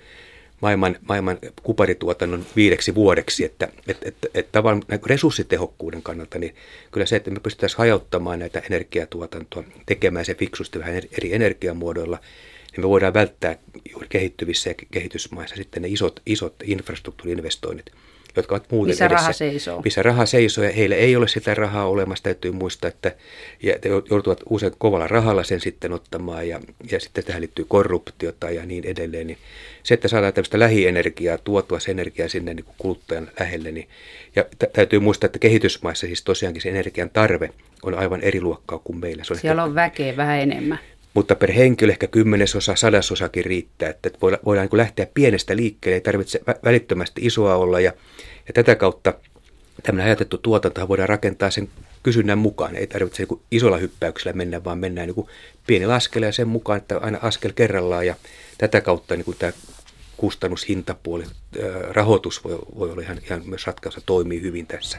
[0.62, 6.56] maailman, maailman kuparituotannon viideksi vuodeksi, että et, et, et tavallaan resurssitehokkuuden kannalta, niin
[6.92, 12.20] kyllä se, että me pystyttäisiin hajauttamaan näitä energiatuotantoa, tekemään se fiksusti vähän eri energiamuodoilla,
[12.72, 13.56] niin me voidaan välttää
[13.92, 17.86] juuri kehittyvissä ja kehitysmaissa sitten ne isot, isot infrastruktuuriinvestoinnit,
[18.36, 19.22] jotka ovat muuten Missä edessä.
[19.22, 19.82] raha seisoo.
[19.82, 22.24] Missä raha seisoo ja heillä ei ole sitä rahaa olemassa.
[22.24, 23.16] Täytyy muistaa, että
[23.64, 23.74] ja
[24.10, 26.60] joutuvat usein kovalla rahalla sen sitten ottamaan ja,
[26.92, 29.28] ja sitten tähän liittyy korruptiota ja niin edelleen.
[29.28, 29.38] Niin
[29.84, 33.72] se, että saadaan tämmöistä lähienergiaa, tuotua se energiaa sinne niin kuin kuluttajan lähelle.
[33.72, 33.88] Niin,
[34.36, 37.50] ja t- täytyy muistaa, että kehitysmaissa siis tosiaankin se energian tarve
[37.84, 39.24] on aivan eri luokkaa kuin meillä.
[39.24, 40.80] Se on Siellä ehkä, on väkeä vähän enemmän
[41.14, 44.10] mutta per henkilö ehkä kymmenesosa, sadasosakin riittää, että
[44.46, 47.94] voidaan niin lähteä pienestä liikkeelle, ei tarvitse välittömästi isoa olla ja,
[48.48, 49.14] ja tätä kautta
[49.84, 51.70] tämmöinen ajatettu tuotanto voidaan rakentaa sen
[52.04, 52.76] kysynnän mukaan.
[52.76, 55.28] Ei tarvitse niin isolla hyppäyksellä mennä, vaan mennään niin
[55.68, 58.16] pieni askel ja sen mukaan, että aina askel kerrallaan ja
[58.58, 59.52] tätä kautta niin tämä
[60.22, 61.26] kustannushintapuoli,
[61.90, 64.98] rahoitus voi, voi olla ihan, ihan myös ratkaisu, toimii hyvin tässä.